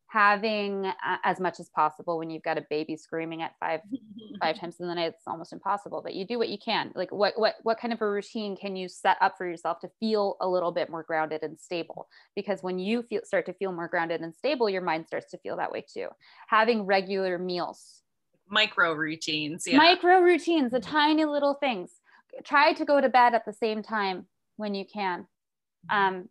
[0.09, 3.81] having uh, as much as possible when you've got a baby screaming at five
[4.41, 6.91] five times in the night it's almost impossible but you do what you can.
[6.95, 9.91] Like what what what kind of a routine can you set up for yourself to
[10.01, 12.09] feel a little bit more grounded and stable?
[12.35, 15.39] Because when you feel start to feel more grounded and stable your mind starts to
[15.39, 16.09] feel that way too.
[16.49, 18.03] Having regular meals.
[18.49, 19.77] Micro routines yeah.
[19.77, 21.93] micro routines the tiny little things.
[22.45, 25.27] Try to go to bed at the same time when you can.
[25.91, 26.29] Um,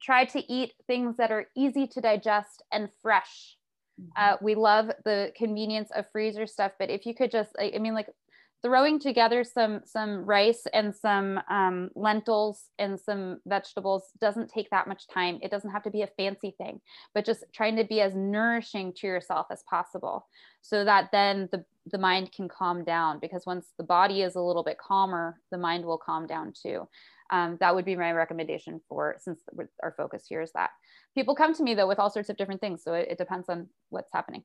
[0.00, 3.56] try to eat things that are easy to digest and fresh.
[4.00, 4.10] Mm-hmm.
[4.16, 7.78] Uh, we love the convenience of freezer stuff, but if you could just, I, I
[7.78, 8.08] mean, like
[8.60, 14.88] throwing together some some rice and some um, lentils and some vegetables doesn't take that
[14.88, 15.38] much time.
[15.42, 16.80] It doesn't have to be a fancy thing,
[17.14, 20.26] but just trying to be as nourishing to yourself as possible,
[20.62, 23.18] so that then the the mind can calm down.
[23.20, 26.88] Because once the body is a little bit calmer, the mind will calm down too
[27.30, 29.40] um, that would be my recommendation for since
[29.82, 30.70] our focus here is that.
[31.14, 33.48] People come to me though with all sorts of different things so it, it depends
[33.48, 34.42] on what's happening.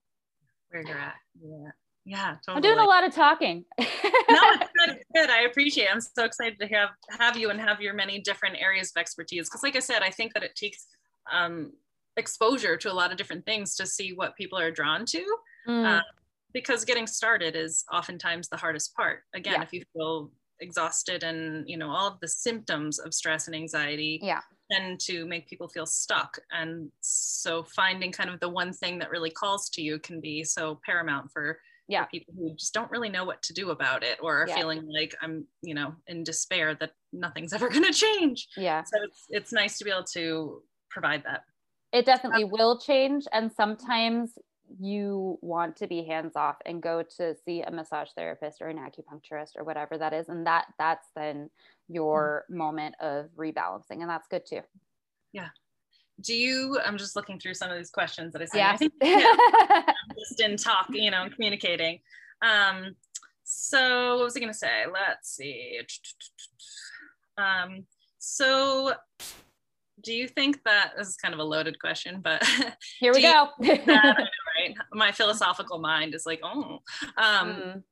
[0.69, 1.15] Where you're at.
[1.41, 1.69] Yeah.
[2.05, 2.55] Yeah totally.
[2.55, 3.65] i'm doing a lot of talking.
[4.29, 5.29] No it's good, it's good.
[5.29, 5.91] I appreciate it.
[5.91, 9.49] I'm so excited to have have you and have your many different areas of expertise.
[9.49, 10.87] Because like i said i think that it takes
[11.31, 11.71] um,
[12.17, 15.23] exposure to a lot of different things to see what people are drawn to.
[15.67, 15.85] Mm.
[15.85, 16.01] uh,
[16.53, 19.23] because getting started is oftentimes the hardest part.
[19.33, 19.63] Again yeah.
[19.63, 24.19] if you feel exhausted and you know all of the symptoms of stress and anxiety
[24.21, 24.41] yeah.
[24.71, 26.37] tend to make people feel stuck.
[26.51, 30.43] And so finding kind of the one thing that really calls to you can be
[30.43, 32.03] so paramount for, yeah.
[32.03, 34.55] for people who just don't really know what to do about it or are yeah.
[34.55, 38.47] feeling like i'm you know in despair that nothing's ever going to change.
[38.57, 38.83] Yeah.
[38.83, 41.43] So it's it's nice to be able to provide that.
[41.91, 43.25] It definitely um, will change.
[43.31, 44.33] And sometimes
[44.79, 48.77] you want to be hands off and go to see a massage therapist or an
[48.77, 51.49] acupuncturist or whatever that is and that that's then
[51.87, 52.57] your mm-hmm.
[52.57, 54.61] moment of rebalancing and that's good too
[55.31, 55.49] yeah
[56.21, 58.71] do you i'm just looking through some of these questions that i said yeah.
[58.71, 59.83] I think, yeah,
[60.19, 61.99] just in talk you know communicating
[62.41, 62.95] um
[63.43, 65.79] so what was i going to say let's see
[67.37, 67.85] um
[68.17, 68.93] so
[70.03, 72.43] do you think that this is kind of a loaded question, but
[72.99, 73.49] here we go.
[73.59, 74.29] that,
[74.93, 76.79] My philosophical mind is like, oh.
[77.17, 77.83] Um, mm.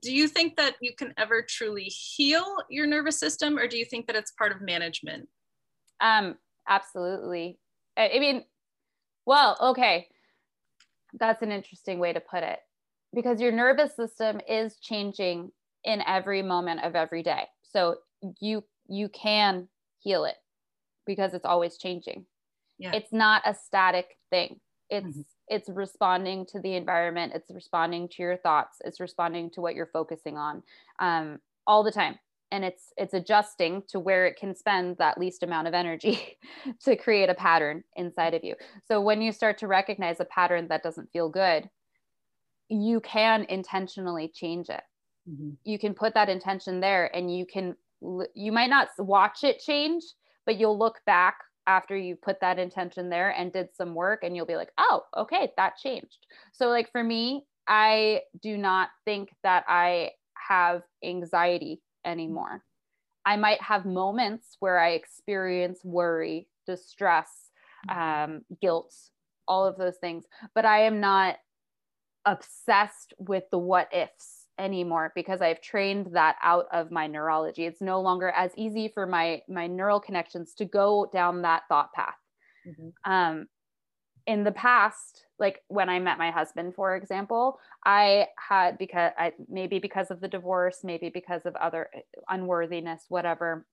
[0.00, 3.84] Do you think that you can ever truly heal your nervous system, or do you
[3.84, 5.28] think that it's part of management?
[6.00, 6.36] Um,
[6.68, 7.58] absolutely.
[7.96, 8.44] I, I mean,
[9.26, 10.08] well, okay.
[11.20, 12.58] That's an interesting way to put it
[13.14, 15.50] because your nervous system is changing
[15.84, 17.44] in every moment of every day.
[17.62, 17.96] So
[18.40, 19.68] you you can
[19.98, 20.36] heal it
[21.06, 22.26] because it's always changing.
[22.78, 22.92] Yeah.
[22.94, 24.60] It's not a static thing.
[24.90, 25.20] It's mm-hmm.
[25.48, 27.32] It's responding to the environment.
[27.34, 28.78] It's responding to your thoughts.
[28.84, 30.62] It's responding to what you're focusing on
[30.98, 32.18] um, all the time.
[32.50, 36.38] And it's it's adjusting to where it can spend that least amount of energy
[36.84, 38.54] to create a pattern inside of you.
[38.84, 41.70] So when you start to recognize a pattern that doesn't feel good,
[42.68, 44.82] you can intentionally change it.
[45.28, 45.50] Mm-hmm.
[45.64, 47.74] You can put that intention there, and you can
[48.34, 50.02] you might not watch it change,
[50.44, 51.36] but you'll look back
[51.66, 55.02] after you put that intention there and did some work and you'll be like, oh,
[55.16, 56.26] okay, that changed.
[56.52, 60.10] So, like for me, I do not think that I
[60.48, 62.62] have anxiety anymore.
[63.24, 67.50] I might have moments where I experience worry, distress,
[67.88, 68.94] um, guilt,
[69.46, 71.36] all of those things, but I am not
[72.24, 77.66] obsessed with the what ifs anymore because I've trained that out of my neurology.
[77.66, 81.92] It's no longer as easy for my my neural connections to go down that thought
[81.92, 82.14] path.
[82.66, 83.12] Mm-hmm.
[83.12, 83.46] Um,
[84.26, 89.32] in the past, like when I met my husband, for example, I had because I
[89.48, 93.66] maybe because of the divorce, maybe because of other uh, unworthiness, whatever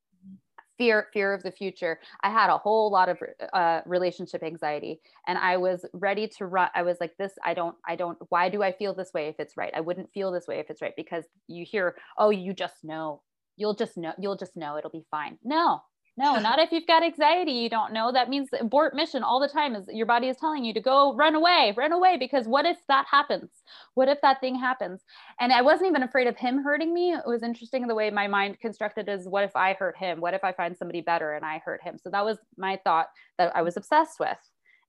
[0.79, 1.99] fear fear of the future.
[2.23, 3.19] I had a whole lot of
[3.53, 7.75] uh, relationship anxiety and i was ready to run i was like this i don't
[7.87, 9.73] i don't why do i feel this way if it's right?
[9.75, 13.21] I wouldn't feel this way if it's right because you hear oh you just know.
[13.57, 15.37] You'll just know you'll just know it'll be fine.
[15.43, 15.81] No
[16.19, 17.53] no, not if you've got anxiety.
[17.53, 18.11] You don't know.
[18.11, 21.15] That means abort mission all the time is your body is telling you to go
[21.15, 22.17] run away, run away.
[22.17, 23.49] Because what if that happens?
[23.93, 25.01] What if that thing happens?
[25.39, 27.13] And I wasn't even afraid of him hurting me.
[27.13, 30.19] It was interesting the way my mind constructed is what if I hurt him?
[30.19, 31.97] What if I find somebody better and I hurt him?
[31.97, 33.07] So that was my thought
[33.37, 34.37] that I was obsessed with.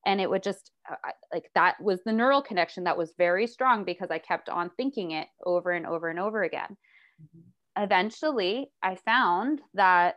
[0.04, 3.84] And it would just uh, like that was the neural connection that was very strong
[3.84, 6.76] because I kept on thinking it over and over and over again.
[7.22, 7.82] Mm-hmm.
[7.84, 10.16] Eventually, I found that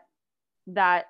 [0.67, 1.05] that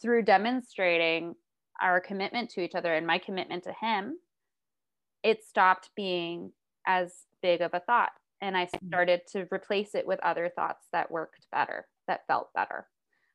[0.00, 1.34] through demonstrating
[1.80, 4.18] our commitment to each other and my commitment to him,
[5.22, 6.52] it stopped being
[6.86, 7.12] as
[7.42, 8.12] big of a thought.
[8.40, 8.88] And I mm-hmm.
[8.88, 12.86] started to replace it with other thoughts that worked better, that felt better.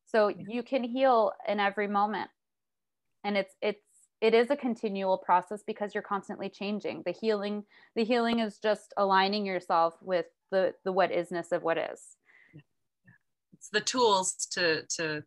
[0.06, 2.30] So you can heal in every moment.
[3.24, 3.80] And it's, it's,
[4.22, 7.04] it is a continual process because you're constantly changing.
[7.06, 7.64] The healing,
[7.96, 12.18] the healing is just aligning yourself with the, the what isness of what is
[13.60, 15.22] it's the tools to to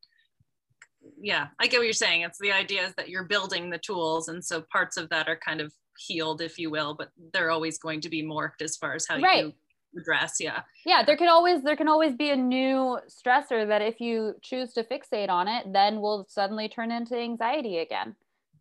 [1.21, 4.29] yeah i get what you're saying it's the idea is that you're building the tools
[4.29, 7.79] and so parts of that are kind of healed if you will but they're always
[7.79, 9.45] going to be morphed as far as how right.
[9.45, 9.53] you
[10.01, 14.01] address yeah yeah there can always there can always be a new stressor that if
[14.01, 18.17] you choose to fixate on it then will suddenly turn into anxiety again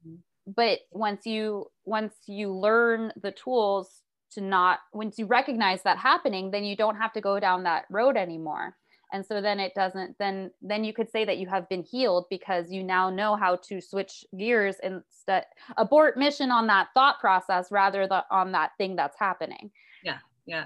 [0.06, 0.16] mm-hmm.
[0.54, 4.02] but once you once you learn the tools
[4.32, 7.86] to not once you recognize that happening then you don't have to go down that
[7.90, 8.76] road anymore
[9.12, 12.26] and so then it doesn't then then you could say that you have been healed
[12.30, 15.46] because you now know how to switch gears and st-
[15.78, 19.72] abort mission on that thought process rather than on that thing that's happening
[20.04, 20.66] yeah yeah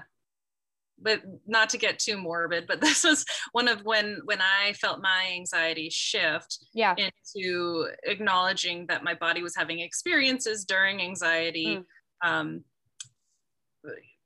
[1.00, 5.00] but not to get too morbid but this was one of when when i felt
[5.02, 6.94] my anxiety shift yeah.
[6.96, 11.84] into acknowledging that my body was having experiences during anxiety mm.
[12.28, 12.64] um,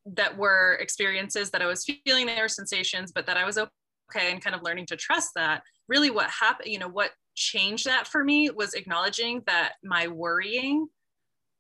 [0.07, 3.59] that were experiences that i was feeling they were sensations but that i was
[4.17, 7.87] okay and kind of learning to trust that really what happened you know what changed
[7.87, 10.87] that for me was acknowledging that my worrying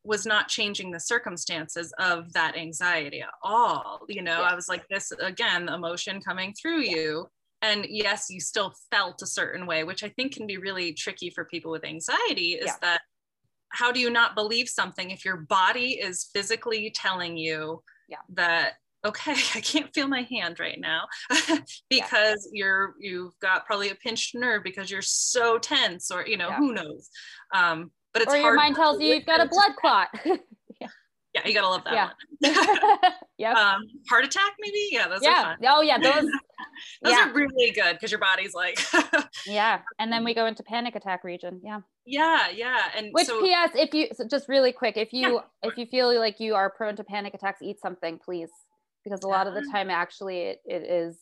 [0.02, 4.48] was not changing the circumstances of that anxiety at all you know yeah.
[4.50, 7.26] i was like this again emotion coming through you
[7.62, 11.30] and yes you still felt a certain way which i think can be really tricky
[11.30, 12.76] for people with anxiety is yeah.
[12.80, 13.00] that
[13.70, 18.18] how do you not believe something if your body is physically telling you yeah.
[18.30, 18.74] that
[19.04, 21.04] okay i can't feel my hand right now
[21.90, 22.64] because yeah.
[22.64, 26.56] you're you've got probably a pinched nerve because you're so tense or you know yeah.
[26.56, 27.08] who knows?
[27.54, 30.08] Um but it's or your mind tells you you've got a blood clot.
[30.80, 30.88] Yeah.
[31.34, 31.92] yeah you gotta love that
[32.40, 32.54] yeah.
[33.02, 33.12] one.
[33.36, 34.88] Yeah um heart attack maybe?
[34.90, 35.54] Yeah those yeah.
[35.68, 36.24] oh yeah those
[37.02, 38.78] those are really good because your body's like
[39.46, 41.80] yeah and then we go into panic attack region yeah.
[42.06, 45.76] Yeah yeah and which so, ps if you so just really quick if you if
[45.76, 48.50] you feel like you are prone to panic attacks eat something please
[49.04, 51.18] because a lot of the time actually it, it is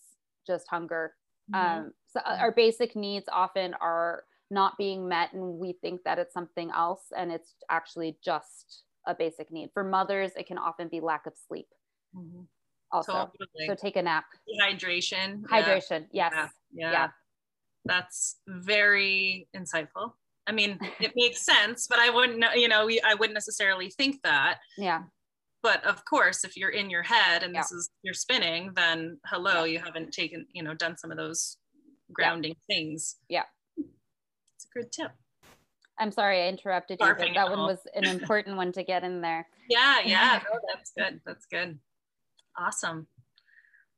[0.46, 1.12] just hunger
[1.52, 1.78] mm-hmm.
[1.80, 6.18] um, so uh, our basic needs often are not being met and we think that
[6.18, 10.88] it's something else and it's actually just a basic need for mothers it can often
[10.88, 11.68] be lack of sleep
[12.16, 12.42] mm-hmm.
[12.92, 13.66] also totally.
[13.66, 14.24] so take a nap
[14.60, 16.30] hydration hydration yeah.
[16.32, 16.50] yes yeah.
[16.72, 16.92] yeah.
[16.92, 17.08] yeah
[17.84, 20.12] that's very insightful
[20.46, 24.22] i mean it makes sense but i wouldn't know, you know i wouldn't necessarily think
[24.22, 25.02] that yeah
[25.62, 27.60] but of course if you're in your head and yeah.
[27.60, 29.72] this is you're spinning then hello yeah.
[29.72, 31.56] you haven't taken you know done some of those
[32.12, 32.74] grounding yeah.
[32.74, 33.16] things.
[33.28, 33.44] Yeah.
[33.76, 35.12] It's a good tip.
[36.00, 39.20] I'm sorry i interrupted you but that one was an important one to get in
[39.20, 39.46] there.
[39.68, 40.40] Yeah yeah.
[40.50, 41.20] No, that's good.
[41.26, 41.78] That's good.
[42.56, 43.06] Awesome.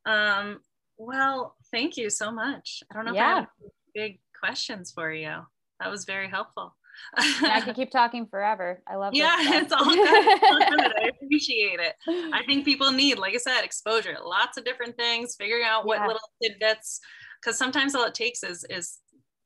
[0.06, 0.60] Um
[0.98, 2.82] well thank you so much.
[2.90, 3.32] I don't know yeah.
[3.32, 3.48] if i have
[3.94, 5.46] big questions for you.
[5.78, 6.74] That was very helpful
[7.16, 8.82] I could keep talking forever.
[8.86, 10.08] I love Yeah, it's all, good.
[10.08, 11.94] I appreciate it.
[12.32, 15.98] I think people need, like I said, exposure, lots of different things, figuring out what
[15.98, 16.06] yeah.
[16.06, 17.00] little tidbits,
[17.40, 18.98] because sometimes all it takes is is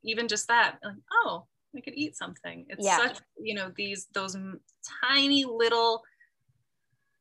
[0.03, 0.77] even just that.
[0.83, 0.95] Like,
[1.25, 1.45] oh,
[1.75, 2.65] I could eat something.
[2.69, 2.97] It's yeah.
[2.97, 4.37] such, you know, these those
[5.03, 6.01] tiny little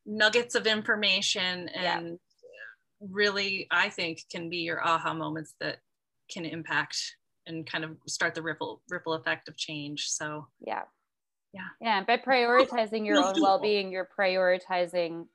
[0.06, 2.10] nuggets of information and yeah.
[3.00, 5.78] really I think can be your aha moments that
[6.30, 6.98] can impact
[7.46, 10.08] and kind of start the ripple ripple effect of change.
[10.08, 10.82] So yeah.
[11.52, 11.68] Yeah.
[11.80, 15.26] Yeah by prioritizing your own well-being you're prioritizing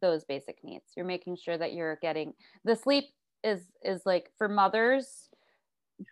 [0.00, 0.92] those basic needs.
[0.96, 2.34] You're making sure that you're getting
[2.64, 3.04] the sleep
[3.44, 5.28] is is like for mothers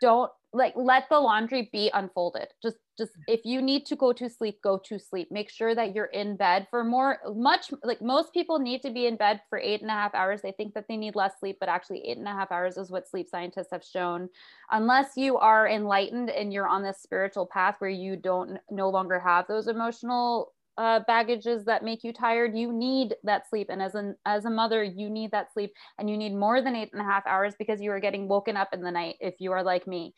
[0.01, 2.49] don't like let the laundry be unfolded.
[2.63, 5.29] Just just if you need to go to sleep go to sleep.
[5.31, 9.07] Make sure that you're in bed for more much like most people need to be
[9.07, 10.41] in bed for eight and a half hours.
[10.43, 12.91] They think that they need less sleep but actually eight and a half hours is
[12.91, 14.29] what sleep scientists have shown.
[14.71, 19.21] Unless you are enlightened and you're on this spiritual path where you don't no longer
[19.21, 23.69] have those emotional uh, baggages that make you tired you need that sleep.
[23.71, 25.73] And as an as a mother you need that sleep.
[25.99, 28.57] And you need more than eight and a half hours because you are getting woken
[28.57, 30.15] up in the night if you are like me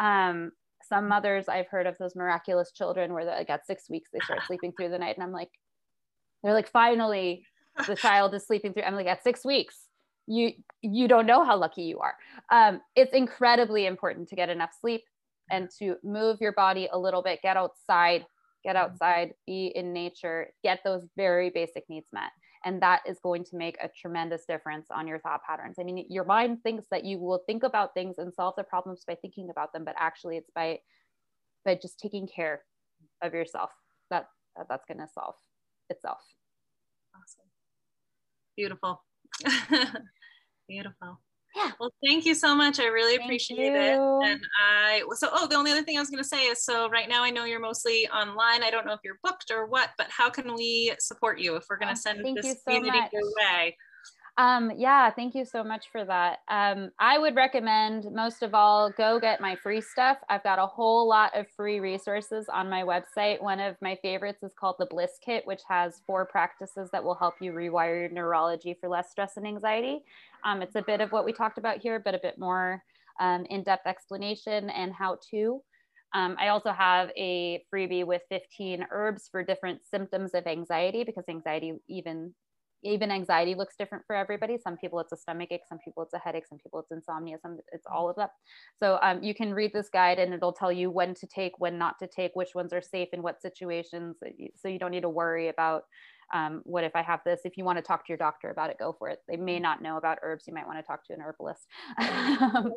[0.00, 0.50] um,
[0.88, 4.40] some mothers I've heard of those miraculous children where like at six weeks they start
[4.46, 5.50] sleeping through the night, and I'm like,
[6.42, 7.44] they're like, finally,
[7.86, 8.82] the child is sleeping through.
[8.82, 9.76] I'm like, at six weeks,
[10.26, 12.14] you you don't know how lucky you are.
[12.50, 15.02] Um, it's incredibly important to get enough sleep
[15.50, 18.24] and to move your body a little bit, get outside,
[18.64, 18.84] get mm-hmm.
[18.84, 22.30] outside, be in nature, get those very basic needs met
[22.64, 25.76] and that is going to make a tremendous difference on your thought patterns.
[25.80, 29.04] I mean your mind thinks that you will think about things and solve the problems
[29.06, 30.78] by thinking about them but actually it's by
[31.64, 32.62] by just taking care
[33.22, 33.70] of yourself
[34.10, 35.34] that, that that's going to solve
[35.90, 36.20] itself.
[37.14, 37.46] Awesome.
[38.56, 39.02] Beautiful.
[40.68, 41.20] Beautiful
[41.56, 41.72] yeah.
[41.80, 42.78] Well, thank you so much.
[42.78, 43.74] I really thank appreciate you.
[43.74, 44.28] it.
[44.30, 46.88] And I so oh, the only other thing I was going to say is so
[46.90, 48.62] right now I know you're mostly online.
[48.62, 51.64] I don't know if you're booked or what, but how can we support you if
[51.68, 53.12] we're going to oh, send this so community much.
[53.12, 53.76] your way?
[54.40, 56.38] Um, yeah, thank you so much for that.
[56.48, 60.16] Um, I would recommend most of all go get my free stuff.
[60.30, 63.42] I've got a whole lot of free resources on my website.
[63.42, 67.16] One of my favorites is called the Bliss Kit, which has four practices that will
[67.16, 70.00] help you rewire your neurology for less stress and anxiety.
[70.42, 72.82] Um, it's a bit of what we talked about here, but a bit more
[73.20, 75.60] um, in-depth explanation and how to.
[76.14, 81.24] Um, I also have a freebie with 15 herbs for different symptoms of anxiety because
[81.28, 82.32] anxiety even
[82.82, 84.58] even anxiety looks different for everybody.
[84.58, 87.38] Some people it's a stomach ache, some people it's a headache, some people it's insomnia,
[87.40, 88.30] some it's all of that.
[88.78, 91.78] So um, you can read this guide and it'll tell you when to take, when
[91.78, 94.16] not to take, which ones are safe in what situations.
[94.56, 95.84] So you don't need to worry about
[96.32, 97.40] um, what if I have this?
[97.44, 99.18] If you want to talk to your doctor about it, go for it.
[99.28, 100.44] They may not know about herbs.
[100.46, 101.66] You might want to talk to an herbalist.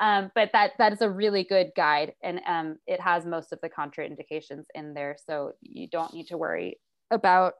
[0.00, 3.60] um, but that that is a really good guide, and um, it has most of
[3.62, 6.78] the contraindications in there, so you don't need to worry
[7.10, 7.54] about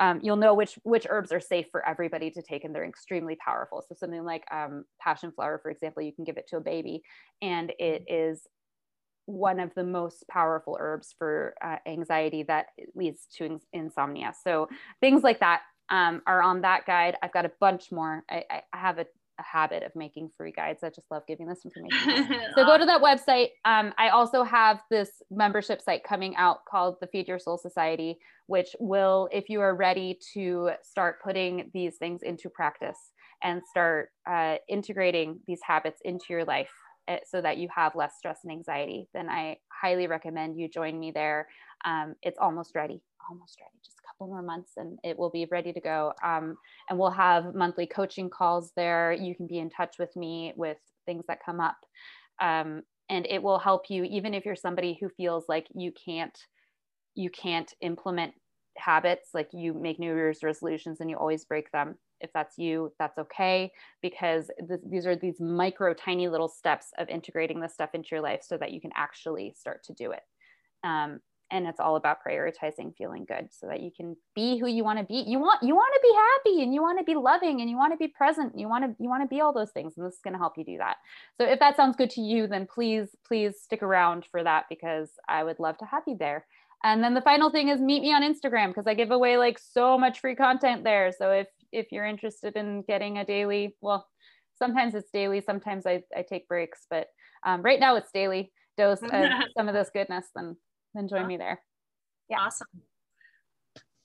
[0.00, 3.36] um, you'll know which which herbs are safe for everybody to take and they're extremely
[3.44, 3.82] powerful.
[3.86, 7.02] So something like um, passion flower for example you can give it to a baby
[7.42, 8.12] and it mm-hmm.
[9.26, 14.32] one of the most powerful herbs for uh, anxiety that leads to insomnia.
[14.42, 14.68] So
[15.00, 17.16] things like that um, are on that guide.
[17.22, 18.24] I've got a bunch more.
[18.30, 19.06] I, I have a
[19.38, 20.82] a habit of making free guides.
[20.82, 22.40] I just love giving this information.
[22.54, 23.50] so go to that website.
[23.64, 28.18] Um, I also have this membership site coming out called the Feed Your Soul Society,
[28.46, 33.12] which will, if you are ready to start putting these things into practice
[33.42, 36.70] and start uh, integrating these habits into your life
[37.06, 40.98] eh, so that you have less stress and anxiety, then I highly recommend you join
[40.98, 41.46] me there.
[41.84, 43.78] Um, it's almost ready, almost ready.
[43.84, 46.12] Just couple more months and it will be ready to go.
[46.24, 46.56] Um,
[46.90, 49.12] and we'll have monthly coaching calls there.
[49.12, 51.76] You can be in touch with me with things that come up.
[52.40, 56.38] Um, and it will help you even if you're somebody who feels like you can't
[57.14, 58.34] you can't implement
[58.76, 62.92] habits like you make new year's resolutions and you always break them if that's you,
[62.98, 63.70] that's okay
[64.02, 68.20] because th- these are these micro, tiny little steps of integrating this stuff into your
[68.20, 70.22] life so that you can actually start to do it.
[70.84, 71.20] Um,
[71.50, 74.98] and it's all about prioritizing feeling good so that you can be who you want
[74.98, 75.24] to be.
[75.26, 77.76] You want you want to be happy and you want to be loving and you
[77.76, 78.58] want to be present.
[78.58, 80.38] You want to you want to be all those things and this is going to
[80.38, 80.96] help you do that.
[81.40, 85.10] So if that sounds good to you then please please stick around for that because
[85.28, 86.46] i would love to have you there.
[86.84, 89.58] And then the final thing is meet me on instagram because i give away like
[89.58, 91.12] so much free content there.
[91.16, 94.06] So if if you're interested in getting a daily, well,
[94.58, 97.08] sometimes it's daily, sometimes I, I take breaks, but
[97.44, 99.10] um, right now it's daily dose of
[99.56, 100.56] some of this goodness, then
[100.98, 101.60] then join me there.
[102.28, 102.40] Yeah.
[102.40, 102.66] Awesome.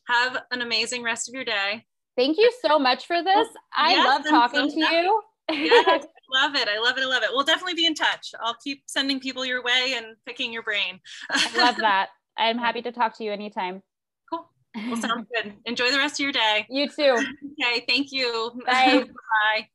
[0.08, 1.86] Have an amazing rest of your day.
[2.16, 3.48] Thank you so much for this.
[3.76, 5.22] I yes, love talking so to you.
[5.50, 6.68] yes, I love it.
[6.68, 7.02] I love it.
[7.04, 7.30] I love it.
[7.32, 8.30] We'll definitely be in touch.
[8.41, 11.00] I'll keep sending people your way and picking your brain.
[11.32, 12.10] I love that.
[12.38, 13.82] I'm happy to talk to you anytime.
[14.32, 14.48] Cool.
[14.88, 15.54] Well, sounds good.
[15.66, 16.68] Enjoy the rest of your day.
[16.70, 17.26] You too.
[17.62, 17.84] Okay.
[17.88, 18.52] Thank you.
[18.66, 19.04] Bye.
[19.06, 19.68] Bye.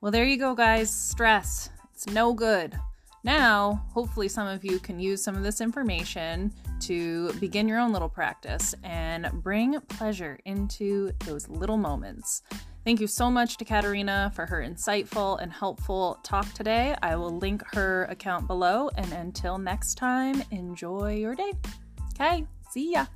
[0.00, 0.90] Well, there you go, guys.
[0.90, 1.70] Stress.
[1.94, 2.78] It's no good.
[3.24, 7.92] Now, hopefully, some of you can use some of this information to begin your own
[7.92, 12.42] little practice and bring pleasure into those little moments.
[12.84, 16.94] Thank you so much to Katerina for her insightful and helpful talk today.
[17.02, 18.90] I will link her account below.
[18.96, 21.52] And until next time, enjoy your day.
[22.14, 23.06] Okay, see ya.